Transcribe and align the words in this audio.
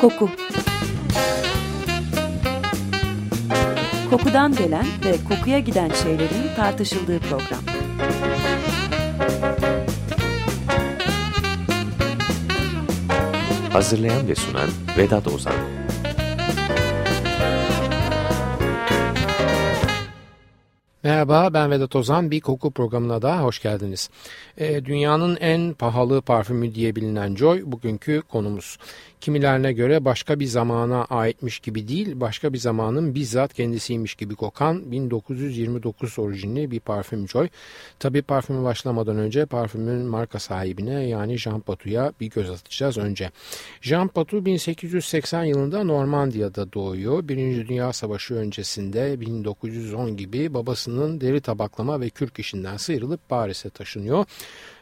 Koku 0.00 0.28
Kokudan 4.10 4.54
gelen 4.56 4.86
ve 5.04 5.16
kokuya 5.28 5.58
giden 5.58 5.90
şeylerin 5.90 6.54
tartışıldığı 6.56 7.20
program. 7.20 7.60
Hazırlayan 13.72 14.28
ve 14.28 14.34
sunan 14.34 14.68
Vedat 14.98 15.26
Ozan 15.26 15.54
Merhaba 21.02 21.54
ben 21.54 21.70
Vedat 21.70 21.96
Ozan 21.96 22.30
bir 22.30 22.40
koku 22.40 22.70
programına 22.70 23.22
da 23.22 23.42
hoş 23.42 23.62
geldiniz. 23.62 24.10
E, 24.56 24.84
dünyanın 24.84 25.36
en 25.36 25.74
pahalı 25.74 26.22
parfümü 26.22 26.74
diye 26.74 26.96
bilinen 26.96 27.36
Joy 27.36 27.62
bugünkü 27.66 28.22
konumuz. 28.22 28.78
Kimilerine 29.20 29.72
göre 29.72 30.04
başka 30.04 30.40
bir 30.40 30.46
zamana 30.46 31.04
aitmiş 31.04 31.58
gibi 31.58 31.88
değil, 31.88 32.20
başka 32.20 32.52
bir 32.52 32.58
zamanın 32.58 33.14
bizzat 33.14 33.54
kendisiymiş 33.54 34.14
gibi 34.14 34.34
kokan 34.34 34.90
1929 34.92 36.18
orijinli 36.18 36.70
bir 36.70 36.80
parfüm 36.80 37.28
Joy. 37.28 37.48
Tabi 37.98 38.22
parfümü 38.22 38.64
başlamadan 38.64 39.16
önce 39.18 39.46
parfümün 39.46 40.06
marka 40.06 40.38
sahibine 40.38 41.08
yani 41.08 41.38
Jean 41.38 41.60
Patou'ya 41.60 42.12
bir 42.20 42.30
göz 42.30 42.50
atacağız 42.50 42.98
önce. 42.98 43.30
Jean 43.80 44.08
Patou 44.08 44.44
1880 44.44 45.44
yılında 45.44 45.84
Normandiya'da 45.84 46.72
doğuyor. 46.72 47.28
Birinci 47.28 47.68
Dünya 47.68 47.92
Savaşı 47.92 48.34
öncesinde 48.34 49.20
1910 49.20 50.16
gibi 50.16 50.54
babasının 50.54 51.20
deri 51.20 51.40
tabaklama 51.40 52.00
ve 52.00 52.10
kürk 52.10 52.38
işinden 52.38 52.76
sıyrılıp 52.76 53.28
Paris'e 53.28 53.70
taşınıyor 53.70 54.24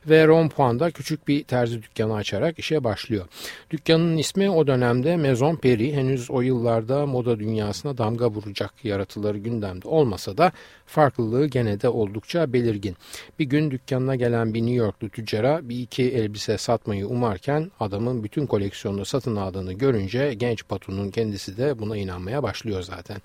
ve 0.08 0.26
Rompuan'da 0.26 0.90
küçük 0.90 1.28
bir 1.28 1.44
terzi 1.44 1.82
dükkanı 1.82 2.14
açarak 2.14 2.58
işe 2.58 2.84
başlıyor. 2.84 3.26
Dükkanın 3.70 4.16
ismi 4.16 4.50
o 4.50 4.66
dönemde 4.66 5.16
Maison 5.16 5.56
Peri 5.56 5.94
henüz 5.94 6.30
o 6.30 6.40
yıllarda 6.40 7.06
moda 7.06 7.38
dünyasına 7.38 7.98
damga 7.98 8.30
vuracak 8.30 8.84
yaratıları 8.84 9.38
gündemde 9.38 9.88
olmasa 9.88 10.38
da 10.38 10.52
farklılığı 10.86 11.46
gene 11.46 11.80
de 11.80 11.88
oldukça 11.88 12.52
belirgin. 12.52 12.96
Bir 13.38 13.44
gün 13.44 13.70
dükkanına 13.70 14.16
gelen 14.16 14.54
bir 14.54 14.60
New 14.60 14.74
Yorklu 14.74 15.08
tüccara 15.08 15.68
bir 15.68 15.78
iki 15.78 16.02
elbise 16.02 16.58
satmayı 16.58 17.06
umarken 17.08 17.70
adamın 17.80 18.24
bütün 18.24 18.46
koleksiyonunu 18.46 19.04
satın 19.04 19.36
aldığını 19.36 19.72
görünce 19.72 20.34
genç 20.34 20.68
Patu'nun 20.68 21.10
kendisi 21.10 21.56
de 21.56 21.78
buna 21.78 21.96
inanmaya 21.96 22.42
başlıyor 22.42 22.82
zaten. 22.82 23.16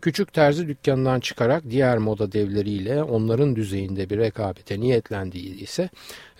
Küçük 0.00 0.32
terzi 0.32 0.68
dükkanından 0.68 1.20
çıkarak 1.20 1.62
diğer 1.70 1.98
moda 1.98 2.32
devleriyle 2.32 3.02
onların 3.02 3.56
düzeyinde 3.56 4.10
bir 4.10 4.18
rekabete 4.18 4.80
niyetlendiği 4.80 5.60
ise 5.60 5.90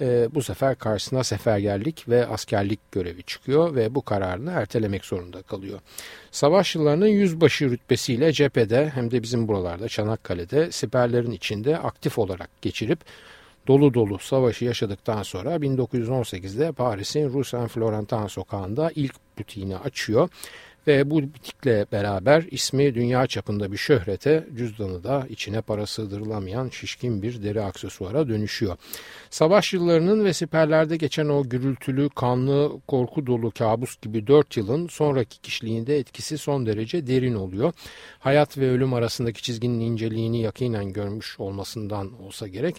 e, 0.00 0.28
bu 0.34 0.42
sefer 0.42 0.78
karşısına 0.78 1.24
sefergerlik 1.24 2.08
ve 2.08 2.26
askerlik 2.26 2.92
görevi 2.92 3.22
çıkıyor 3.22 3.74
ve 3.74 3.94
bu 3.94 4.02
kararını 4.02 4.50
ertelemek 4.50 5.04
zorunda 5.04 5.42
kalıyor. 5.42 5.80
Savaş 6.30 6.74
yıllarının 6.74 7.06
yüzbaşı 7.06 7.70
rütbesiyle 7.70 8.32
cephede 8.32 8.92
hem 8.94 9.10
de 9.10 9.22
bizim 9.22 9.48
buralarda 9.48 9.88
Çanakkale'de 9.88 10.72
siperlerin 10.72 11.30
içinde 11.30 11.78
aktif 11.78 12.18
olarak 12.18 12.62
geçirip 12.62 13.00
dolu 13.66 13.94
dolu 13.94 14.18
savaşı 14.18 14.64
yaşadıktan 14.64 15.22
sonra 15.22 15.56
1918'de 15.56 16.72
Paris'in 16.72 17.32
Rue 17.32 17.44
Saint 17.44 17.70
Florentin 17.70 18.26
sokağında 18.26 18.90
ilk 18.94 19.14
butiğini 19.38 19.76
açıyor 19.76 20.28
ve 20.86 21.10
bu 21.10 21.22
butikle 21.22 21.86
beraber 21.92 22.44
ismi 22.50 22.94
dünya 22.94 23.26
çapında 23.26 23.72
bir 23.72 23.76
şöhrete, 23.76 24.46
cüzdanı 24.56 25.04
da 25.04 25.26
içine 25.28 25.60
para 25.60 25.86
sığdırılamayan 25.86 26.68
şişkin 26.68 27.22
bir 27.22 27.42
deri 27.42 27.62
aksesuara 27.62 28.28
dönüşüyor. 28.28 28.76
Savaş 29.30 29.72
yıllarının 29.72 30.24
ve 30.24 30.32
siperlerde 30.32 30.96
geçen 30.96 31.28
o 31.28 31.42
gürültülü, 31.48 32.08
kanlı, 32.08 32.80
korku 32.88 33.26
dolu 33.26 33.50
kabus 33.50 34.00
gibi 34.00 34.26
dört 34.26 34.56
yılın 34.56 34.88
sonraki 34.88 35.40
kişiliğinde 35.40 35.98
etkisi 35.98 36.38
son 36.38 36.66
derece 36.66 37.06
derin 37.06 37.34
oluyor. 37.34 37.72
Hayat 38.18 38.58
ve 38.58 38.70
ölüm 38.70 38.94
arasındaki 38.94 39.42
çizginin 39.42 39.80
inceliğini 39.80 40.42
yakinen 40.42 40.92
görmüş 40.92 41.40
olmasından 41.40 42.22
olsa 42.22 42.48
gerek 42.48 42.76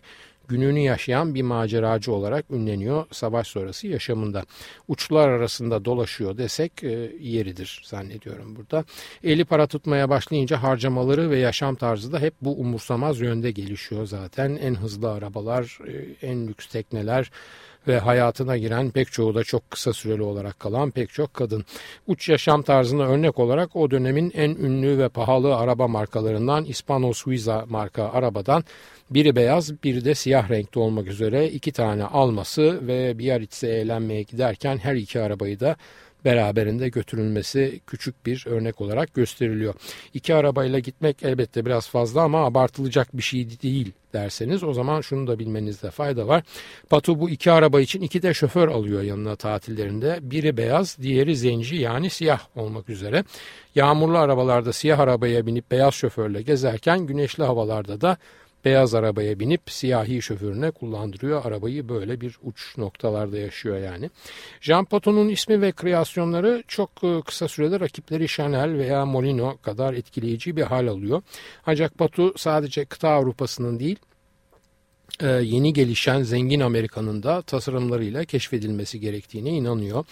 gününü 0.47 0.79
yaşayan 0.79 1.35
bir 1.35 1.41
maceracı 1.41 2.11
olarak 2.11 2.51
ünleniyor 2.51 3.05
savaş 3.11 3.47
sonrası 3.47 3.87
yaşamında. 3.87 4.43
Uçlar 4.87 5.29
arasında 5.29 5.85
dolaşıyor 5.85 6.37
desek 6.37 6.83
e, 6.83 7.11
yeridir 7.19 7.81
zannediyorum 7.85 8.55
burada. 8.55 8.85
Eli 9.23 9.45
para 9.45 9.67
tutmaya 9.67 10.09
başlayınca 10.09 10.63
harcamaları 10.63 11.29
ve 11.29 11.39
yaşam 11.39 11.75
tarzı 11.75 12.11
da 12.11 12.19
hep 12.19 12.33
bu 12.41 12.59
umursamaz 12.59 13.21
yönde 13.21 13.51
gelişiyor 13.51 14.05
zaten. 14.05 14.59
En 14.61 14.75
hızlı 14.75 15.11
arabalar, 15.11 15.79
e, 15.87 16.27
en 16.27 16.47
lüks 16.47 16.67
tekneler, 16.67 17.31
ve 17.87 17.99
hayatına 17.99 18.57
giren 18.57 18.91
pek 18.91 19.11
çoğu 19.11 19.35
da 19.35 19.43
çok 19.43 19.71
kısa 19.71 19.93
süreli 19.93 20.21
olarak 20.21 20.59
kalan 20.59 20.91
pek 20.91 21.09
çok 21.09 21.33
kadın. 21.33 21.65
Uç 22.07 22.29
yaşam 22.29 22.61
tarzına 22.61 23.03
örnek 23.03 23.39
olarak 23.39 23.75
o 23.75 23.91
dönemin 23.91 24.31
en 24.35 24.49
ünlü 24.49 24.97
ve 24.97 25.09
pahalı 25.09 25.55
araba 25.55 25.87
markalarından 25.87 26.65
Hispano 26.65 27.13
Suiza 27.13 27.65
marka 27.69 28.09
arabadan 28.09 28.63
biri 29.09 29.35
beyaz 29.35 29.83
biri 29.83 30.05
de 30.05 30.15
siyah 30.15 30.49
renkte 30.49 30.79
olmak 30.79 31.07
üzere 31.07 31.47
iki 31.47 31.71
tane 31.71 32.03
alması 32.03 32.87
ve 32.87 33.19
Biarritz'e 33.19 33.67
eğlenmeye 33.67 34.23
giderken 34.23 34.77
her 34.77 34.95
iki 34.95 35.21
arabayı 35.21 35.59
da 35.59 35.75
beraberinde 36.25 36.89
götürülmesi 36.89 37.79
küçük 37.87 38.25
bir 38.25 38.45
örnek 38.47 38.81
olarak 38.81 39.13
gösteriliyor. 39.13 39.73
İki 40.13 40.35
arabayla 40.35 40.79
gitmek 40.79 41.23
elbette 41.23 41.65
biraz 41.65 41.89
fazla 41.89 42.21
ama 42.21 42.45
abartılacak 42.45 43.17
bir 43.17 43.23
şey 43.23 43.61
değil 43.61 43.91
derseniz 44.13 44.63
o 44.63 44.73
zaman 44.73 45.01
şunu 45.01 45.27
da 45.27 45.39
bilmenizde 45.39 45.91
fayda 45.91 46.27
var. 46.27 46.43
Batu 46.91 47.19
bu 47.19 47.29
iki 47.29 47.51
araba 47.51 47.81
için 47.81 48.01
iki 48.01 48.21
de 48.21 48.33
şoför 48.33 48.67
alıyor 48.67 49.01
yanına 49.01 49.35
tatillerinde. 49.35 50.19
Biri 50.21 50.57
beyaz, 50.57 50.97
diğeri 51.01 51.35
zenci 51.35 51.75
yani 51.75 52.09
siyah 52.09 52.39
olmak 52.55 52.89
üzere. 52.89 53.23
Yağmurlu 53.75 54.17
arabalarda 54.17 54.73
siyah 54.73 54.99
arabaya 54.99 55.45
binip 55.45 55.71
beyaz 55.71 55.93
şoförle 55.93 56.41
gezerken 56.41 56.99
güneşli 56.99 57.43
havalarda 57.43 58.01
da 58.01 58.17
beyaz 58.66 58.96
arabaya 58.96 59.40
binip 59.40 59.62
siyahi 59.68 60.22
şoförüne 60.22 60.72
kullandırıyor. 60.72 61.46
Arabayı 61.46 61.90
böyle 61.90 62.22
bir 62.22 62.38
uç 62.44 62.78
noktalarda 62.78 63.38
yaşıyor 63.38 63.78
yani. 63.78 64.09
Jean 64.62 64.85
Paton'un 64.85 65.29
ismi 65.29 65.62
ve 65.62 65.72
kreasyonları 65.72 66.63
çok 66.68 66.90
e, 67.03 67.22
kısa 67.22 67.47
sürede 67.47 67.79
rakipleri 67.79 68.28
Chanel 68.28 68.78
veya 68.78 69.06
Molino 69.06 69.57
kadar 69.57 69.94
etkileyici 69.94 70.56
bir 70.56 70.63
hal 70.63 70.88
alıyor. 70.88 71.22
Ancak 71.66 71.97
Pato 71.97 72.34
sadece 72.38 72.85
kıta 72.85 73.09
Avrupa'sının 73.09 73.79
değil 73.79 74.00
e, 75.19 75.28
yeni 75.28 75.74
gelişen 75.74 76.24
zengin 76.24 76.59
Amerika'nın 76.59 77.24
da 77.24 77.41
tasarımlarıyla 77.41 78.25
keşfedilmesi 78.25 79.00
gerektiğine 79.00 79.50
inanıyor. 79.50 80.06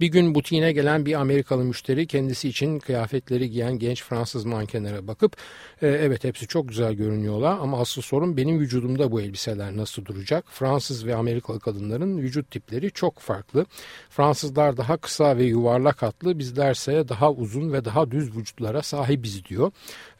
Bir 0.00 0.06
gün 0.06 0.34
butiğine 0.34 0.72
gelen 0.72 1.06
bir 1.06 1.14
Amerikalı 1.20 1.64
müşteri 1.64 2.06
kendisi 2.06 2.48
için 2.48 2.78
kıyafetleri 2.78 3.50
giyen 3.50 3.78
genç 3.78 4.02
Fransız 4.02 4.44
mankenlere 4.44 5.06
bakıp 5.06 5.36
e, 5.82 5.86
evet 5.86 6.24
hepsi 6.24 6.46
çok 6.46 6.68
güzel 6.68 6.94
görünüyorlar 6.94 7.58
ama 7.60 7.80
asıl 7.80 8.02
sorun 8.02 8.36
benim 8.36 8.60
vücudumda 8.60 9.12
bu 9.12 9.20
elbiseler 9.20 9.76
nasıl 9.76 10.04
duracak? 10.04 10.44
Fransız 10.48 11.06
ve 11.06 11.14
Amerikalı 11.14 11.60
kadınların 11.60 12.18
vücut 12.18 12.50
tipleri 12.50 12.90
çok 12.90 13.18
farklı. 13.18 13.66
Fransızlar 14.10 14.76
daha 14.76 14.96
kısa 14.96 15.36
ve 15.36 15.44
yuvarlak 15.44 16.02
hatlı 16.02 16.38
bizlerse 16.38 17.08
daha 17.08 17.32
uzun 17.32 17.72
ve 17.72 17.84
daha 17.84 18.10
düz 18.10 18.36
vücutlara 18.36 18.82
sahibiz 18.82 19.44
diyor. 19.44 19.72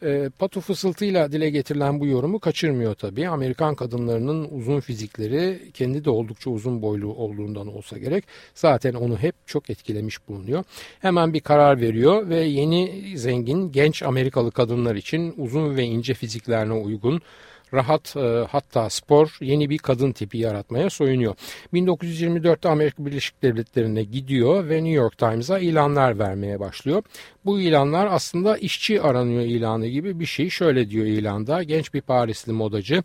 E, 0.03 0.29
Patu 0.39 0.61
fısıltıyla 0.61 1.31
dile 1.31 1.49
getirilen 1.49 1.99
bu 1.99 2.07
yorumu 2.07 2.39
kaçırmıyor 2.39 2.95
tabii. 2.95 3.29
Amerikan 3.29 3.75
kadınlarının 3.75 4.28
uzun 4.35 4.79
fizikleri 4.79 5.71
kendi 5.73 6.05
de 6.05 6.09
oldukça 6.09 6.49
uzun 6.49 6.81
boylu 6.81 7.13
olduğundan 7.13 7.67
olsa 7.67 7.97
gerek 7.97 8.23
zaten 8.55 8.93
onu 8.93 9.17
hep 9.17 9.35
çok 9.45 9.69
etkilemiş 9.69 10.27
bulunuyor. 10.27 10.63
Hemen 10.99 11.33
bir 11.33 11.39
karar 11.39 11.81
veriyor 11.81 12.29
ve 12.29 12.39
yeni 12.39 13.13
zengin 13.17 13.71
genç 13.71 14.03
Amerikalı 14.03 14.51
kadınlar 14.51 14.95
için 14.95 15.33
uzun 15.37 15.77
ve 15.77 15.83
ince 15.83 16.13
fiziklerine 16.13 16.73
uygun 16.73 17.21
rahat 17.73 18.15
e, 18.17 18.45
hatta 18.51 18.89
spor 18.89 19.37
yeni 19.41 19.69
bir 19.69 19.77
kadın 19.77 20.11
tipi 20.11 20.37
yaratmaya 20.37 20.89
soyunuyor. 20.89 21.35
1924'te 21.73 22.69
Amerika 22.69 23.05
Birleşik 23.05 23.43
Devletleri'ne 23.43 24.03
gidiyor 24.03 24.69
ve 24.69 24.75
New 24.75 24.89
York 24.89 25.17
Times'a 25.17 25.59
ilanlar 25.59 26.19
vermeye 26.19 26.59
başlıyor. 26.59 27.03
Bu 27.45 27.59
ilanlar 27.59 28.07
aslında 28.11 28.57
işçi 28.57 29.01
aranıyor 29.01 29.41
ilanı 29.41 29.87
gibi 29.87 30.19
bir 30.19 30.25
şey. 30.25 30.49
Şöyle 30.49 30.89
diyor 30.89 31.05
ilanda 31.05 31.63
genç 31.63 31.93
bir 31.93 32.01
Parisli 32.01 32.53
modacı 32.53 33.03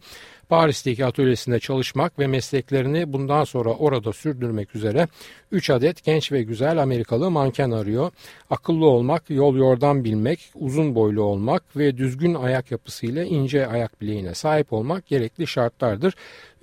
Paris'teki 0.49 1.05
atölyesinde 1.05 1.61
çalışmak 1.61 2.19
ve 2.19 2.27
mesleklerini 2.27 3.13
bundan 3.13 3.45
sonra 3.45 3.71
orada 3.71 4.13
sürdürmek 4.13 4.77
üzere 4.77 5.09
3 5.53 5.71
adet 5.71 6.05
genç 6.05 6.33
ve 6.33 6.43
güzel 6.43 6.83
Amerikalı 6.83 7.31
manken 7.31 7.71
arıyor. 7.71 8.11
Akıllı 8.51 8.87
olmak, 8.87 9.31
yol 9.31 9.57
yordan 9.57 10.05
bilmek, 10.05 10.51
uzun 10.55 10.95
boylu 10.95 11.23
olmak 11.23 11.77
ve 11.77 11.97
düzgün 11.97 12.35
ayak 12.35 12.71
yapısıyla 12.71 13.25
ince 13.25 13.67
ayak 13.67 14.01
bileğine 14.01 14.35
sahip 14.35 14.73
olmak 14.73 15.07
gerekli 15.07 15.47
şartlardır. 15.47 16.15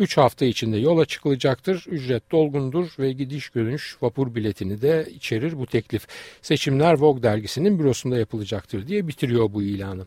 3 0.01 0.17
hafta 0.17 0.45
içinde 0.45 0.77
yola 0.77 1.05
çıkılacaktır. 1.05 1.85
Ücret 1.87 2.31
dolgundur 2.31 2.87
ve 2.99 3.11
gidiş 3.11 3.55
dönüş 3.55 3.97
vapur 4.01 4.35
biletini 4.35 4.81
de 4.81 5.07
içerir 5.15 5.59
bu 5.59 5.65
teklif. 5.65 6.07
Seçimler 6.41 6.93
Vogue 6.93 7.23
dergisinin 7.23 7.79
bürosunda 7.79 8.17
yapılacaktır 8.17 8.87
diye 8.87 9.07
bitiriyor 9.07 9.53
bu 9.53 9.63
ilanı. 9.63 10.05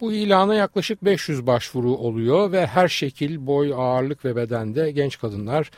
Bu 0.00 0.12
ilana 0.12 0.54
yaklaşık 0.54 1.04
500 1.04 1.46
başvuru 1.46 1.90
oluyor 1.96 2.52
ve 2.52 2.66
her 2.66 2.88
şekil, 2.88 3.46
boy, 3.46 3.74
ağırlık 3.74 4.24
ve 4.24 4.36
bedende 4.36 4.90
genç 4.90 5.18
kadınlar 5.18 5.70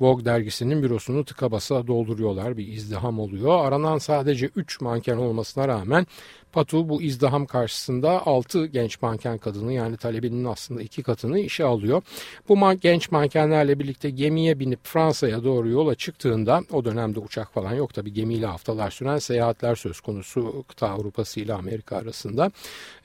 Vogue 0.00 0.24
dergisinin 0.24 0.82
bürosunu 0.82 1.24
tıka 1.24 1.50
basa 1.50 1.86
dolduruyorlar. 1.86 2.56
Bir 2.56 2.66
izdiham 2.68 3.20
oluyor. 3.20 3.64
Aranan 3.64 3.98
sadece 3.98 4.46
3 4.56 4.80
manken 4.80 5.16
olmasına 5.16 5.68
rağmen 5.68 6.06
Patu 6.52 6.88
bu 6.88 7.02
izdiham 7.02 7.46
karşısında 7.46 8.26
6 8.26 8.66
genç 8.66 9.02
manken 9.02 9.38
kadını 9.38 9.72
yani 9.72 9.96
talebinin 9.96 10.44
aslında 10.44 10.82
iki 10.82 11.02
katını 11.02 11.38
işe 11.38 11.64
alıyor. 11.64 12.02
Bu 12.48 12.56
man 12.56 12.78
genç 12.80 13.10
mankenlerle 13.10 13.78
birlikte 13.78 14.10
gemiye 14.10 14.58
binip 14.58 14.80
Fransa'ya 14.82 15.44
doğru 15.44 15.68
yola 15.68 15.94
çıktığında 15.94 16.62
o 16.72 16.84
dönemde 16.84 17.20
uçak 17.20 17.52
falan 17.52 17.74
yok 17.74 17.94
tabi 17.94 18.12
gemiyle 18.12 18.46
haftalar 18.46 18.90
süren 18.90 19.18
seyahatler 19.18 19.74
söz 19.74 20.00
konusu 20.00 20.64
kıta 20.68 20.88
Avrupası 20.88 21.40
ile 21.40 21.54
Amerika 21.54 21.96
arasında. 21.96 22.50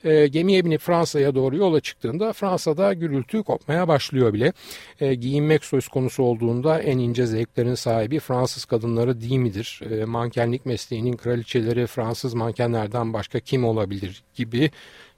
E, 0.04 0.26
gemiye 0.26 0.64
binip 0.64 0.80
Fransa'ya 0.80 1.34
doğru 1.34 1.56
yola 1.56 1.80
çıktığında 1.80 2.32
Fransa'da 2.32 2.92
gürültü 2.92 3.42
kopmaya 3.42 3.88
başlıyor 3.88 4.32
bile. 4.32 4.52
E, 5.00 5.14
giyinmek 5.14 5.64
söz 5.64 5.88
konusu 5.88 6.22
olduğunda 6.22 6.78
en 6.78 6.98
ince 6.98 7.26
zevklerin 7.26 7.74
sahibi 7.74 8.18
Fransız 8.18 8.64
kadınları 8.64 9.20
değil 9.20 9.36
midir? 9.36 9.80
E, 9.90 10.04
mankenlik 10.04 10.66
mesleğinin 10.66 11.16
kraliçeleri 11.16 11.86
Fransız 11.86 12.34
mankenlerden 12.34 13.12
başka 13.12 13.37
başka 13.38 13.44
kim 13.44 13.64
olabilir 13.64 14.22
gibi 14.34 14.70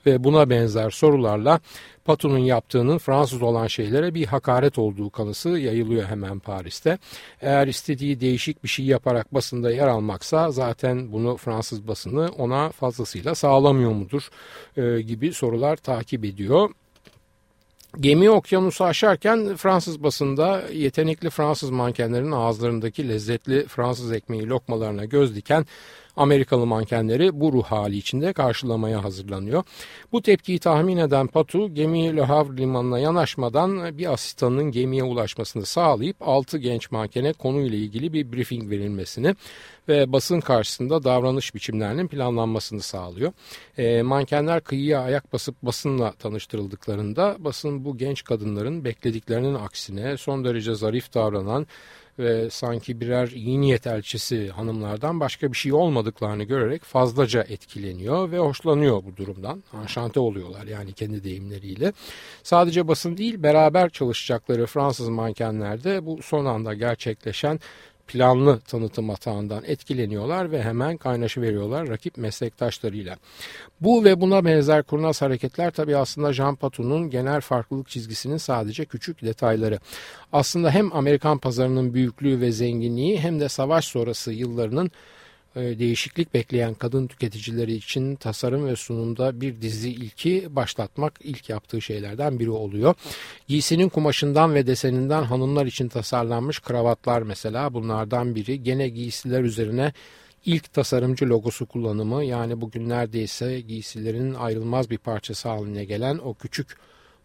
ve 0.07 0.19
buna 0.19 0.47
benzer 0.47 0.91
sorularla 0.91 1.61
Patu'nun 2.05 2.39
yaptığının 2.39 2.99
Fransız 2.99 3.43
olan 3.43 3.69
şeylere 3.69 4.15
bir 4.15 4.27
hakaret 4.27 4.79
olduğu 4.79 5.11
kanısı 5.11 5.49
yayılıyor 5.49 6.09
hemen 6.09 6.39
Paris'te. 6.39 6.99
Eğer 7.41 7.69
istediği 7.69 8.21
değişik 8.21 8.65
bir 8.65 8.69
şey 8.69 8.87
yaparak 8.87 9.35
basında 9.35 9.71
yer 9.71 9.89
almaksa 9.89 10.51
zaten 10.51 11.13
bunu 11.13 11.37
Fransız 11.37 11.81
basını 11.89 12.31
ona 12.39 12.71
fazlasıyla 12.71 13.35
sağlamıyor 13.35 13.93
mudur 13.93 14.29
e, 14.77 15.03
gibi 15.03 15.33
sorular 15.33 15.77
takip 15.77 16.25
ediyor. 16.25 16.71
Gemi 17.99 18.31
okyanusu 18.31 18.85
aşarken 18.85 19.57
Fransız 19.57 20.03
basında 20.03 20.63
yetenekli 20.73 21.31
Fransız 21.31 21.71
mankenlerin 21.71 22.33
ağızlarındaki 22.33 23.09
lezzetli 23.09 23.67
Fransız 23.67 24.13
ekmeği 24.13 24.49
lokmalarına 24.49 25.05
göz 25.05 25.37
diken 25.37 25.67
Amerikalı 26.17 26.67
mankenleri 26.67 27.41
bu 27.41 27.53
ruh 27.53 27.65
hali 27.65 27.97
içinde 27.97 28.33
karşılamaya 28.33 29.05
hazırlanıyor. 29.05 29.63
Bu 30.13 30.23
tepkiyi 30.23 30.59
tahmin 30.59 30.97
eden 30.97 31.27
Patu 31.27 31.75
gemi 31.75 32.17
Le 32.17 32.23
Havre 32.23 32.57
limanına 32.57 32.99
yanaşmadan 32.99 33.99
bir 33.99 34.13
asistanın 34.13 34.71
gemiye 34.71 35.03
ulaşmasını 35.03 35.67
sağlayıp 35.67 36.17
6 36.21 36.59
genç 36.59 36.91
mankene 36.91 37.33
konuyla 37.33 37.79
ilgili 37.79 38.13
bir 38.13 38.33
briefing 38.33 38.71
verilmesini 38.71 39.35
ve 39.91 40.13
basın 40.13 40.41
karşısında 40.41 41.05
davranış 41.05 41.55
biçimlerinin 41.55 42.09
planlanmasını 42.09 42.83
sağlıyor. 42.83 43.33
E, 43.79 44.03
mankenler 44.03 44.61
kıyıya 44.61 45.01
ayak 45.01 45.33
basıp 45.33 45.63
basınla 45.63 46.13
tanıştırıldıklarında 46.13 47.37
basın 47.39 47.85
bu 47.85 47.97
genç 47.97 48.25
kadınların 48.25 48.85
beklediklerinin 48.85 49.55
aksine 49.55 50.17
son 50.17 50.45
derece 50.45 50.75
zarif 50.75 51.15
davranan 51.15 51.67
ve 52.19 52.51
sanki 52.51 53.01
birer 53.01 53.29
iyi 53.29 53.61
niyet 53.61 53.87
elçisi 53.87 54.49
hanımlardan 54.49 55.21
başka 55.21 55.53
bir 55.53 55.57
şey 55.57 55.73
olmadıklarını 55.73 56.45
görerek 56.45 56.85
fazlaca 56.85 57.43
etkileniyor 57.43 58.31
ve 58.31 58.39
hoşlanıyor 58.39 59.03
bu 59.05 59.17
durumdan. 59.17 59.63
Anşante 59.73 60.21
oluyorlar 60.21 60.67
yani 60.67 60.93
kendi 60.93 61.25
deyimleriyle. 61.25 61.93
Sadece 62.43 62.89
basın 62.89 63.17
değil 63.17 63.43
beraber 63.43 63.91
çalışacakları 63.91 64.67
Fransız 64.67 65.09
mankenler 65.09 65.85
de 65.85 66.07
bu 66.07 66.23
son 66.23 66.45
anda 66.45 66.75
gerçekleşen 66.75 67.61
planlı 68.13 68.61
tanıtım 68.61 69.09
hatağından 69.09 69.65
etkileniyorlar 69.67 70.53
ve 70.53 70.63
hemen 70.63 70.97
kaynaşı 70.97 71.41
veriyorlar 71.41 71.89
rakip 71.89 72.17
meslektaşlarıyla. 72.17 73.17
Bu 73.81 74.05
ve 74.05 74.21
buna 74.21 74.45
benzer 74.45 74.83
kurnaz 74.83 75.23
hareketler 75.23 75.71
tabi 75.71 75.97
aslında 75.97 76.33
Jean 76.33 76.55
Patou'nun 76.55 77.11
genel 77.11 77.41
farklılık 77.41 77.89
çizgisinin 77.89 78.37
sadece 78.37 78.85
küçük 78.85 79.23
detayları. 79.23 79.79
Aslında 80.33 80.71
hem 80.71 80.93
Amerikan 80.93 81.39
pazarının 81.39 81.95
büyüklüğü 81.95 82.41
ve 82.41 82.53
zenginliği 82.53 83.21
hem 83.21 83.41
de 83.41 83.49
savaş 83.49 83.85
sonrası 83.85 84.33
yıllarının 84.33 84.91
değişiklik 85.55 86.35
bekleyen 86.35 86.75
kadın 86.75 87.07
tüketicileri 87.07 87.75
için 87.75 88.17
tasarım 88.17 88.67
ve 88.67 88.77
sunumda 88.77 89.41
bir 89.41 89.61
dizi 89.61 89.91
ilki 89.91 90.57
başlatmak 90.57 91.15
ilk 91.25 91.49
yaptığı 91.49 91.81
şeylerden 91.83 92.39
biri 92.39 92.51
oluyor. 92.51 92.95
Giysinin 93.49 93.89
kumaşından 93.89 94.55
ve 94.55 94.67
deseninden 94.67 95.23
hanımlar 95.23 95.67
için 95.67 95.89
tasarlanmış 95.89 96.61
kravatlar 96.61 97.23
mesela 97.23 97.75
bunlardan 97.75 98.35
biri. 98.35 98.63
Gene 98.63 98.89
giysiler 98.89 99.43
üzerine 99.43 99.93
ilk 100.45 100.73
tasarımcı 100.73 101.29
logosu 101.29 101.67
kullanımı 101.67 102.25
yani 102.25 102.61
bugün 102.61 102.89
neredeyse 102.89 103.61
giysilerin 103.61 104.35
ayrılmaz 104.35 104.91
bir 104.91 104.99
parçası 104.99 105.49
haline 105.49 105.85
gelen 105.85 106.19
o 106.19 106.35
küçük 106.35 106.77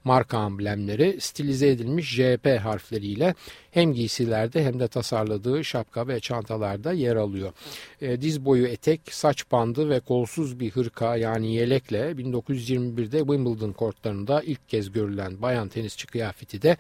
marka 0.06 0.38
amblemleri 0.38 1.22
stilize 1.22 1.68
edilmiş 1.68 2.16
JP 2.16 2.60
harfleriyle 2.64 3.36
hem 3.72 3.94
giysilerde 3.94 4.64
hem 4.64 4.80
de 4.80 4.88
tasarladığı 4.88 5.64
şapka 5.64 6.08
ve 6.08 6.20
çantalarda 6.20 6.94
yer 6.94 7.16
alıyor. 7.16 7.54
E, 8.02 8.22
diz 8.22 8.46
boyu 8.46 8.68
etek, 8.68 9.02
saç 9.12 9.52
bandı 9.52 9.90
ve 9.90 10.00
kolsuz 10.00 10.60
bir 10.60 10.72
hırka 10.72 11.16
yani 11.16 11.56
yelekle 11.56 12.12
1921'de 12.12 13.20
Wimbledon 13.20 13.72
kortlarında 13.72 14.42
ilk 14.42 14.70
kez 14.70 14.92
görülen 14.92 15.42
bayan 15.42 15.68
tenisçi 15.68 16.08
kıyafeti 16.08 16.62
de 16.62 16.78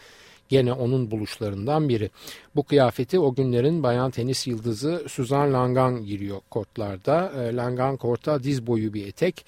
gene 0.50 0.74
onun 0.74 1.12
buluşlarından 1.12 1.90
biri. 1.90 2.10
Bu 2.56 2.64
kıyafeti 2.64 3.20
o 3.20 3.36
günlerin 3.36 3.84
bayan 3.84 4.12
tenis 4.12 4.48
yıldızı 4.48 5.06
Suzanne 5.08 5.52
Langan 5.52 6.06
giriyor 6.06 6.42
kortlarda. 6.50 7.32
E, 7.38 7.56
Langan 7.56 7.98
korta 7.98 8.44
diz 8.44 8.68
boyu 8.68 8.94
bir 8.94 9.08
etek, 9.08 9.46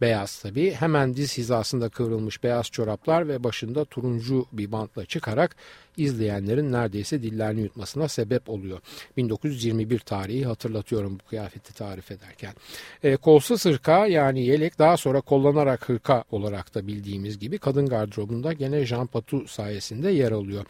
Beyaz 0.00 0.38
tabi 0.38 0.72
hemen 0.72 1.16
diz 1.16 1.38
hizasında 1.38 1.88
kıvrılmış 1.88 2.42
beyaz 2.42 2.66
çoraplar 2.66 3.28
ve 3.28 3.44
başında 3.44 3.84
turuncu 3.84 4.46
bir 4.52 4.72
bantla 4.72 5.04
çıkarak 5.04 5.56
izleyenlerin 5.96 6.72
neredeyse 6.72 7.22
dillerini 7.22 7.60
yutmasına 7.60 8.08
sebep 8.08 8.48
oluyor. 8.48 8.80
1921 9.16 9.98
tarihi 9.98 10.44
hatırlatıyorum 10.44 11.18
bu 11.18 11.28
kıyafeti 11.28 11.74
tarif 11.74 12.10
ederken. 12.10 12.54
E, 13.02 13.16
kolsuz 13.16 13.64
hırka 13.64 14.06
yani 14.06 14.46
yelek 14.46 14.78
daha 14.78 14.96
sonra 14.96 15.20
kollanarak 15.20 15.88
hırka 15.88 16.24
olarak 16.30 16.74
da 16.74 16.86
bildiğimiz 16.86 17.38
gibi 17.38 17.58
kadın 17.58 17.86
gardırobunda 17.86 18.52
gene 18.52 18.86
Jean 18.86 19.06
Patou 19.06 19.46
sayesinde 19.46 20.10
yer 20.10 20.32
alıyor. 20.32 20.64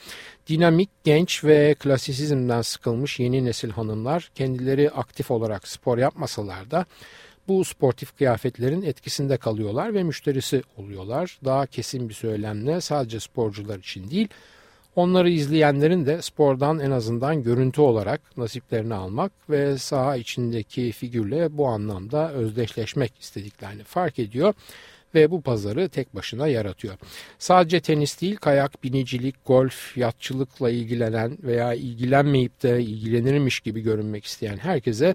Dinamik, 0.49 0.91
genç 1.05 1.45
ve 1.45 1.75
klasisizmden 1.75 2.63
sıkılmış 2.63 3.21
yeni 3.21 3.45
nesil 3.45 3.71
hanımlar 3.71 4.31
kendileri 4.35 4.91
aktif 4.91 5.31
olarak 5.31 5.69
spor 5.69 5.99
yapmasalar 5.99 6.71
da 6.71 6.87
bu 7.51 7.65
sportif 7.65 8.17
kıyafetlerin 8.17 8.83
etkisinde 8.83 9.37
kalıyorlar 9.37 9.95
ve 9.95 10.03
müşterisi 10.03 10.63
oluyorlar. 10.77 11.39
Daha 11.45 11.67
kesin 11.67 12.09
bir 12.09 12.15
söylemle 12.15 12.81
sadece 12.81 13.21
sporcular 13.21 13.79
için 13.79 14.11
değil, 14.11 14.29
onları 14.97 15.31
izleyenlerin 15.31 16.07
de 16.07 16.23
spordan 16.23 16.79
en 16.79 16.91
azından 16.91 17.43
görüntü 17.43 17.81
olarak 17.81 18.37
nasiplerini 18.37 18.95
almak 18.95 19.33
ve 19.51 19.79
saha 19.79 20.17
içindeki 20.17 20.93
figürle 20.93 21.57
bu 21.59 21.67
anlamda 21.69 22.33
özdeşleşmek 22.33 23.13
istediklerini 23.21 23.85
fark 23.85 24.19
ediyor 24.19 24.55
ve 25.15 25.31
bu 25.31 25.43
pazarı 25.43 25.89
tek 25.89 26.15
başına 26.15 26.49
yaratıyor. 26.49 26.95
Sadece 27.39 27.81
tenis 27.81 28.21
değil 28.21 28.37
kayak, 28.37 28.85
binicilik, 28.85 29.35
golf, 29.47 29.97
yatçılıkla 29.97 30.71
ilgilenen 30.71 31.39
veya 31.43 31.75
ilgilenmeyip 31.75 32.63
de 32.63 32.83
ilgilenirmiş 32.83 33.61
gibi 33.61 33.81
görünmek 33.81 34.25
isteyen 34.25 34.57
herkese 34.57 35.15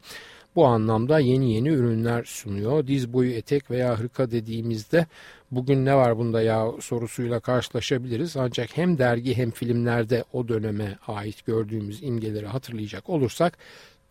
bu 0.56 0.66
anlamda 0.66 1.20
yeni 1.20 1.54
yeni 1.54 1.70
ürünler 1.70 2.24
sunuyor. 2.24 2.88
Diz 2.88 3.14
boyu 3.14 3.32
etek 3.32 3.72
veya 3.72 4.00
hırka 4.00 4.32
dediğimizde 4.32 5.06
bugün 5.52 5.86
ne 5.86 5.96
var 5.96 6.18
bunda 6.18 6.42
ya 6.42 6.72
sorusuyla 6.82 7.40
karşılaşabiliriz. 7.40 8.38
Ancak 8.38 8.78
hem 8.78 8.98
dergi 8.98 9.38
hem 9.38 9.52
filmlerde 9.52 10.24
o 10.34 10.48
döneme 10.48 10.98
ait 11.08 11.46
gördüğümüz 11.46 12.04
imgeleri 12.04 12.48
hatırlayacak 12.48 13.10
olursak 13.10 13.58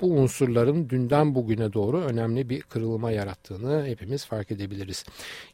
bu 0.01 0.11
unsurların 0.11 0.91
dünden 0.91 1.35
bugüne 1.35 1.73
doğru 1.73 2.01
önemli 2.01 2.49
bir 2.49 2.63
kırılma 2.63 3.11
yarattığını 3.11 3.87
hepimiz 3.87 4.27
fark 4.27 4.51
edebiliriz. 4.51 5.05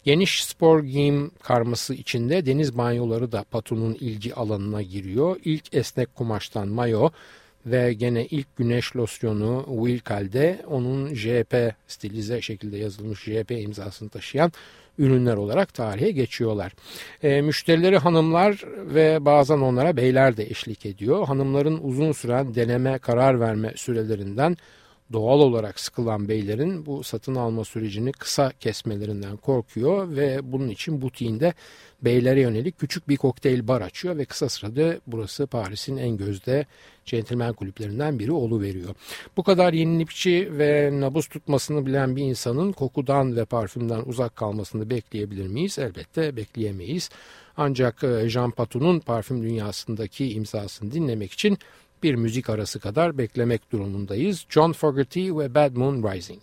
Geniş 0.04 0.44
spor 0.44 0.82
giyim 0.82 1.30
karması 1.42 1.94
içinde 1.94 2.47
deniz 2.47 2.78
banyoları 2.78 3.32
da 3.32 3.44
Patu'nun 3.50 3.94
ilgi 3.94 4.35
alanına 4.35 4.82
giriyor. 4.82 5.37
İlk 5.44 5.75
esnek 5.75 6.14
kumaştan 6.14 6.68
mayo, 6.68 7.11
ve 7.66 7.92
gene 7.92 8.26
ilk 8.26 8.56
güneş 8.56 8.96
losyonu 8.96 9.66
Wilkal'de 9.68 10.62
onun 10.66 11.14
JP 11.14 11.74
stilize 11.88 12.40
şekilde 12.40 12.76
yazılmış 12.76 13.22
JP 13.22 13.50
imzasını 13.50 14.08
taşıyan 14.08 14.52
ürünler 14.98 15.36
olarak 15.36 15.74
tarihe 15.74 16.10
geçiyorlar. 16.10 16.72
E, 17.22 17.40
müşterileri 17.40 17.98
hanımlar 17.98 18.64
ve 18.94 19.24
bazen 19.24 19.58
onlara 19.58 19.96
beyler 19.96 20.36
de 20.36 20.44
eşlik 20.44 20.86
ediyor. 20.86 21.26
Hanımların 21.26 21.80
uzun 21.82 22.12
süren 22.12 22.54
deneme 22.54 22.98
karar 22.98 23.40
verme 23.40 23.72
sürelerinden 23.76 24.56
doğal 25.12 25.40
olarak 25.40 25.80
sıkılan 25.80 26.28
beylerin 26.28 26.86
bu 26.86 27.02
satın 27.02 27.34
alma 27.34 27.64
sürecini 27.64 28.12
kısa 28.12 28.52
kesmelerinden 28.60 29.36
korkuyor 29.36 30.16
ve 30.16 30.52
bunun 30.52 30.68
için 30.68 31.02
butiğinde 31.02 31.54
beylere 32.02 32.40
yönelik 32.40 32.78
küçük 32.78 33.08
bir 33.08 33.16
kokteyl 33.16 33.68
bar 33.68 33.80
açıyor 33.80 34.18
ve 34.18 34.24
kısa 34.24 34.48
sırada 34.48 35.00
burası 35.06 35.46
Paris'in 35.46 35.96
en 35.96 36.16
gözde 36.16 36.66
centilmen 37.04 37.52
kulüplerinden 37.52 38.18
biri 38.18 38.32
veriyor. 38.60 38.94
Bu 39.36 39.42
kadar 39.42 39.72
yenilikçi 39.72 40.58
ve 40.58 40.90
nabız 40.92 41.26
tutmasını 41.26 41.86
bilen 41.86 42.16
bir 42.16 42.22
insanın 42.22 42.72
kokudan 42.72 43.36
ve 43.36 43.44
parfümden 43.44 44.02
uzak 44.06 44.36
kalmasını 44.36 44.90
bekleyebilir 44.90 45.46
miyiz? 45.46 45.78
Elbette 45.78 46.36
bekleyemeyiz. 46.36 47.10
Ancak 47.56 48.04
e, 48.04 48.28
Jean 48.28 48.50
Patou'nun 48.50 49.00
parfüm 49.00 49.42
dünyasındaki 49.42 50.32
imzasını 50.32 50.92
dinlemek 50.92 51.32
için 51.32 51.58
bir 52.02 52.14
müzik 52.14 52.50
arası 52.50 52.80
kadar 52.80 53.19
beklemek 53.19 53.73
durumundayız. 53.73 54.47
John 54.49 54.73
Fogerty 54.73 55.30
ve 55.30 55.54
Bad 55.54 55.76
Moon 55.76 56.12
Rising. 56.12 56.42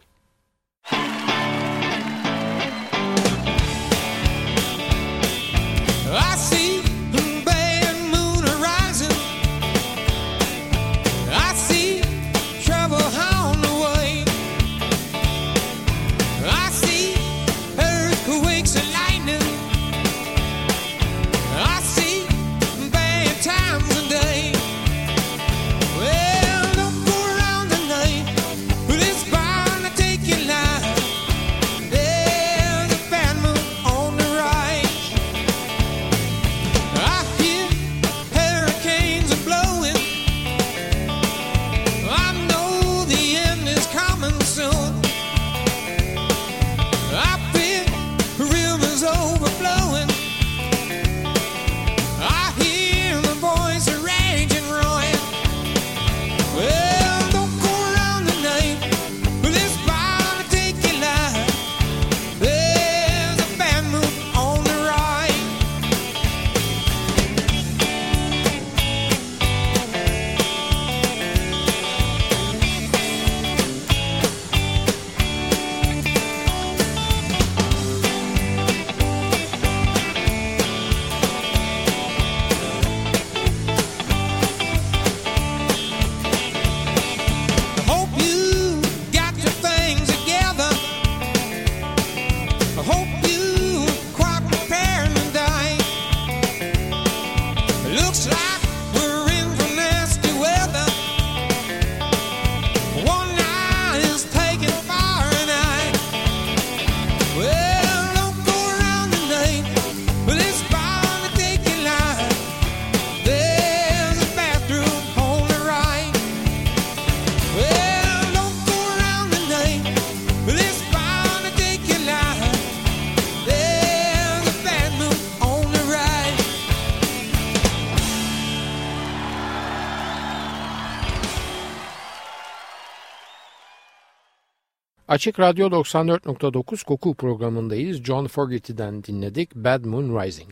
Açık 135.07 135.39
Radyo 135.39 135.67
94.9 135.67 136.85
Koku 136.85 137.13
programındayız. 137.13 138.03
John 138.03 138.27
Fogerty'den 138.27 139.03
dinledik 139.03 139.55
Bad 139.55 139.85
Moon 139.85 140.23
Rising. 140.23 140.49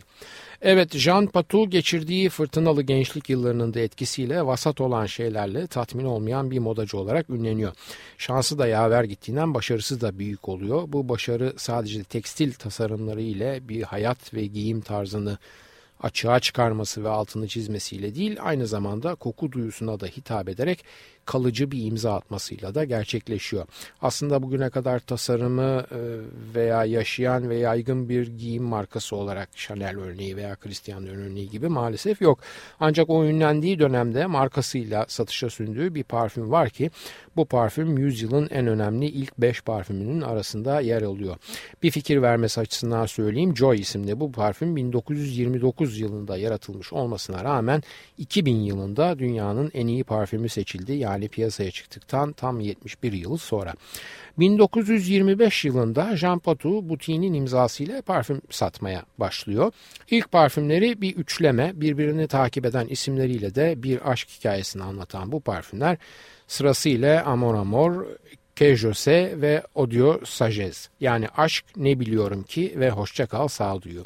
Evet 0.61 0.97
Jean 0.97 1.27
Patou 1.27 1.69
geçirdiği 1.69 2.29
fırtınalı 2.29 2.81
gençlik 2.81 3.29
yıllarının 3.29 3.73
da 3.73 3.79
etkisiyle 3.79 4.45
vasat 4.45 4.81
olan 4.81 5.05
şeylerle 5.05 5.67
tatmin 5.67 6.05
olmayan 6.05 6.51
bir 6.51 6.59
modacı 6.59 6.97
olarak 6.97 7.29
ünleniyor. 7.29 7.73
Şansı 8.17 8.59
da 8.59 8.67
yaver 8.67 9.03
gittiğinden 9.03 9.53
başarısı 9.53 10.01
da 10.01 10.19
büyük 10.19 10.49
oluyor. 10.49 10.83
Bu 10.87 11.09
başarı 11.09 11.53
sadece 11.57 12.03
tekstil 12.03 12.53
tasarımları 12.53 13.21
ile 13.21 13.59
bir 13.69 13.83
hayat 13.83 14.33
ve 14.33 14.45
giyim 14.45 14.81
tarzını 14.81 15.37
açığa 16.05 16.39
çıkarması 16.39 17.03
ve 17.03 17.09
altını 17.09 17.47
çizmesiyle 17.47 18.15
değil 18.15 18.37
aynı 18.41 18.67
zamanda 18.67 19.15
koku 19.15 19.51
duyusuna 19.51 19.99
da 19.99 20.05
hitap 20.05 20.49
ederek 20.49 20.85
kalıcı 21.25 21.71
bir 21.71 21.85
imza 21.85 22.15
atmasıyla 22.15 22.75
da 22.75 22.83
gerçekleşiyor. 22.83 23.65
Aslında 24.01 24.43
bugüne 24.43 24.69
kadar 24.69 24.99
tasarımı 24.99 25.85
e, 25.91 25.99
veya 26.55 26.85
yaşayan 26.85 27.49
ve 27.49 27.55
yaygın 27.55 28.09
bir 28.09 28.27
giyim 28.27 28.63
markası 28.63 29.15
olarak 29.15 29.57
Chanel 29.57 29.99
örneği 29.99 30.37
veya 30.37 30.55
Christian 30.55 31.07
örneği 31.07 31.49
gibi 31.49 31.67
maalesef 31.67 32.21
yok. 32.21 32.39
Ancak 32.79 33.09
o 33.09 33.25
ünlendiği 33.25 33.79
dönemde 33.79 34.25
markasıyla 34.25 35.05
satışa 35.07 35.49
sündüğü 35.49 35.95
bir 35.95 36.03
parfüm 36.03 36.51
var 36.51 36.69
ki 36.69 36.91
bu 37.35 37.45
parfüm 37.45 37.97
yüzyılın 37.97 38.47
en 38.51 38.67
önemli 38.67 39.05
ilk 39.05 39.37
5 39.37 39.61
parfümünün 39.61 40.21
arasında 40.21 40.81
yer 40.81 41.01
alıyor. 41.01 41.35
Bir 41.83 41.91
fikir 41.91 42.21
vermesi 42.21 42.59
açısından 42.59 43.05
söyleyeyim 43.05 43.57
Joy 43.57 43.79
isimli 43.79 44.19
bu 44.19 44.31
parfüm 44.31 44.75
1929 44.75 45.99
yılında 45.99 46.37
yaratılmış 46.37 46.93
olmasına 46.93 47.43
rağmen 47.43 47.83
2000 48.17 48.55
yılında 48.55 49.19
dünyanın 49.19 49.71
en 49.73 49.87
iyi 49.87 50.03
parfümü 50.03 50.49
seçildi. 50.49 50.93
Yani 50.93 51.27
piyasaya 51.27 51.71
çıktıktan 51.71 52.31
tam 52.31 52.59
71 52.59 53.13
yıl 53.13 53.37
sonra. 53.37 53.73
1925 54.37 55.65
yılında 55.65 56.17
Jean 56.17 56.39
Patou 56.39 56.89
butiğinin 56.89 57.33
imzasıyla 57.33 58.01
parfüm 58.01 58.41
satmaya 58.49 59.03
başlıyor. 59.17 59.71
İlk 60.09 60.31
parfümleri 60.31 61.01
bir 61.01 61.15
üçleme 61.15 61.71
birbirini 61.75 62.27
takip 62.27 62.65
eden 62.65 62.87
isimleriyle 62.87 63.55
de 63.55 63.83
bir 63.83 64.11
aşk 64.11 64.29
hikayesini 64.29 64.83
anlatan 64.83 65.31
bu 65.31 65.39
parfümler 65.39 65.97
sırasıyla 66.47 67.23
Amor 67.25 67.55
Amor, 67.55 68.05
Que 68.55 68.75
ve 69.41 69.63
Odio 69.75 70.19
Sagez 70.25 70.89
yani 70.99 71.27
aşk 71.37 71.65
ne 71.75 71.99
biliyorum 71.99 72.43
ki 72.43 72.73
ve 72.75 72.89
hoşça 72.89 73.25
kal 73.25 73.47
sağduyu. 73.47 74.03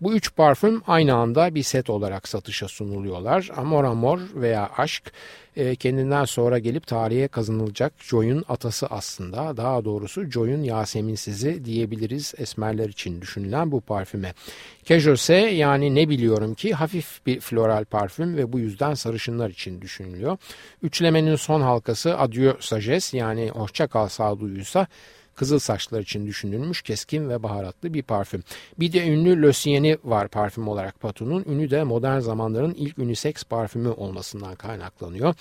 Bu 0.00 0.14
üç 0.14 0.34
parfüm 0.34 0.82
aynı 0.86 1.14
anda 1.14 1.54
bir 1.54 1.62
set 1.62 1.90
olarak 1.90 2.28
satışa 2.28 2.68
sunuluyorlar. 2.68 3.50
Amor 3.56 3.84
Amor 3.84 4.20
veya 4.34 4.70
Aşk 4.76 5.12
e, 5.56 5.76
kendinden 5.76 6.24
sonra 6.24 6.58
gelip 6.58 6.86
tarihe 6.86 7.28
kazanılacak 7.28 7.92
Joy'un 7.98 8.44
atası 8.48 8.86
aslında. 8.86 9.56
Daha 9.56 9.84
doğrusu 9.84 10.30
Joy'un 10.30 10.62
Yaseminsizi 10.62 11.64
diyebiliriz 11.64 12.34
esmerler 12.38 12.88
için 12.88 13.20
düşünülen 13.20 13.72
bu 13.72 13.80
parfüme. 13.80 14.34
Kejose 14.84 15.34
yani 15.34 15.94
ne 15.94 16.08
biliyorum 16.08 16.54
ki 16.54 16.74
hafif 16.74 17.26
bir 17.26 17.40
floral 17.40 17.84
parfüm 17.84 18.36
ve 18.36 18.52
bu 18.52 18.58
yüzden 18.58 18.94
sarışınlar 18.94 19.50
için 19.50 19.80
düşünülüyor. 19.80 20.36
Üçlemenin 20.82 21.36
son 21.36 21.60
halkası 21.60 22.18
Adieu 22.18 22.56
Sagesse 22.60 23.18
yani 23.18 23.50
hoşça 23.50 23.86
kal 23.86 24.08
sağduyuysa 24.08 24.86
kızıl 25.38 25.58
saçlar 25.58 26.00
için 26.00 26.26
düşünülmüş 26.26 26.82
keskin 26.82 27.28
ve 27.28 27.42
baharatlı 27.42 27.94
bir 27.94 28.02
parfüm. 28.02 28.42
Bir 28.78 28.92
de 28.92 29.08
ünlü 29.08 29.42
Le 29.42 29.52
Sien'i 29.52 29.98
var 30.04 30.28
parfüm 30.28 30.68
olarak 30.68 31.00
Pato'nun. 31.00 31.44
Ünü 31.48 31.70
de 31.70 31.84
modern 31.84 32.20
zamanların 32.20 32.74
ilk 32.74 32.98
unisex 32.98 33.44
parfümü 33.44 33.88
olmasından 33.88 34.54
kaynaklanıyor. 34.54 35.34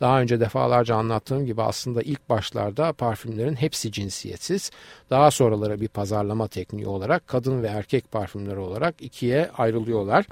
Daha 0.00 0.20
önce 0.20 0.40
defalarca 0.40 0.96
anlattığım 0.96 1.46
gibi 1.46 1.62
aslında 1.62 2.02
ilk 2.02 2.28
başlarda 2.28 2.92
parfümlerin 2.92 3.54
hepsi 3.54 3.92
cinsiyetsiz. 3.92 4.70
Daha 5.10 5.30
sonraları 5.30 5.80
bir 5.80 5.88
pazarlama 5.88 6.48
tekniği 6.48 6.86
olarak 6.86 7.26
kadın 7.26 7.62
ve 7.62 7.66
erkek 7.66 8.12
parfümleri 8.12 8.58
olarak 8.58 8.94
ikiye 9.00 9.50
ayrılıyorlar. 9.58 10.26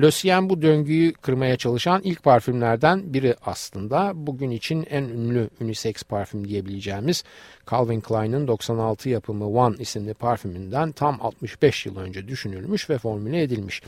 Le 0.00 0.10
Sien 0.10 0.50
bu 0.50 0.62
döngüyü 0.62 1.12
kırmaya 1.12 1.56
çalışan 1.56 2.00
ilk 2.04 2.22
parfümlerden 2.22 3.14
biri 3.14 3.34
aslında. 3.46 4.12
Bugün 4.14 4.50
için 4.50 4.86
en 4.90 5.02
ünlü 5.02 5.50
unisex 5.60 6.02
parfüm 6.02 6.48
diyebileceğimiz 6.48 7.24
Calvin 7.70 8.00
Klein'in 8.00 8.48
96 8.48 9.08
yapımı 9.08 9.48
One 9.48 9.76
isimli 9.78 10.14
parfümünden 10.14 10.92
tam 10.92 11.18
65 11.20 11.86
yıl 11.86 11.96
önce 11.96 12.28
düşünülmüş 12.28 12.90
ve 12.90 12.98
formüle 12.98 13.42
edilmiş. 13.42 13.82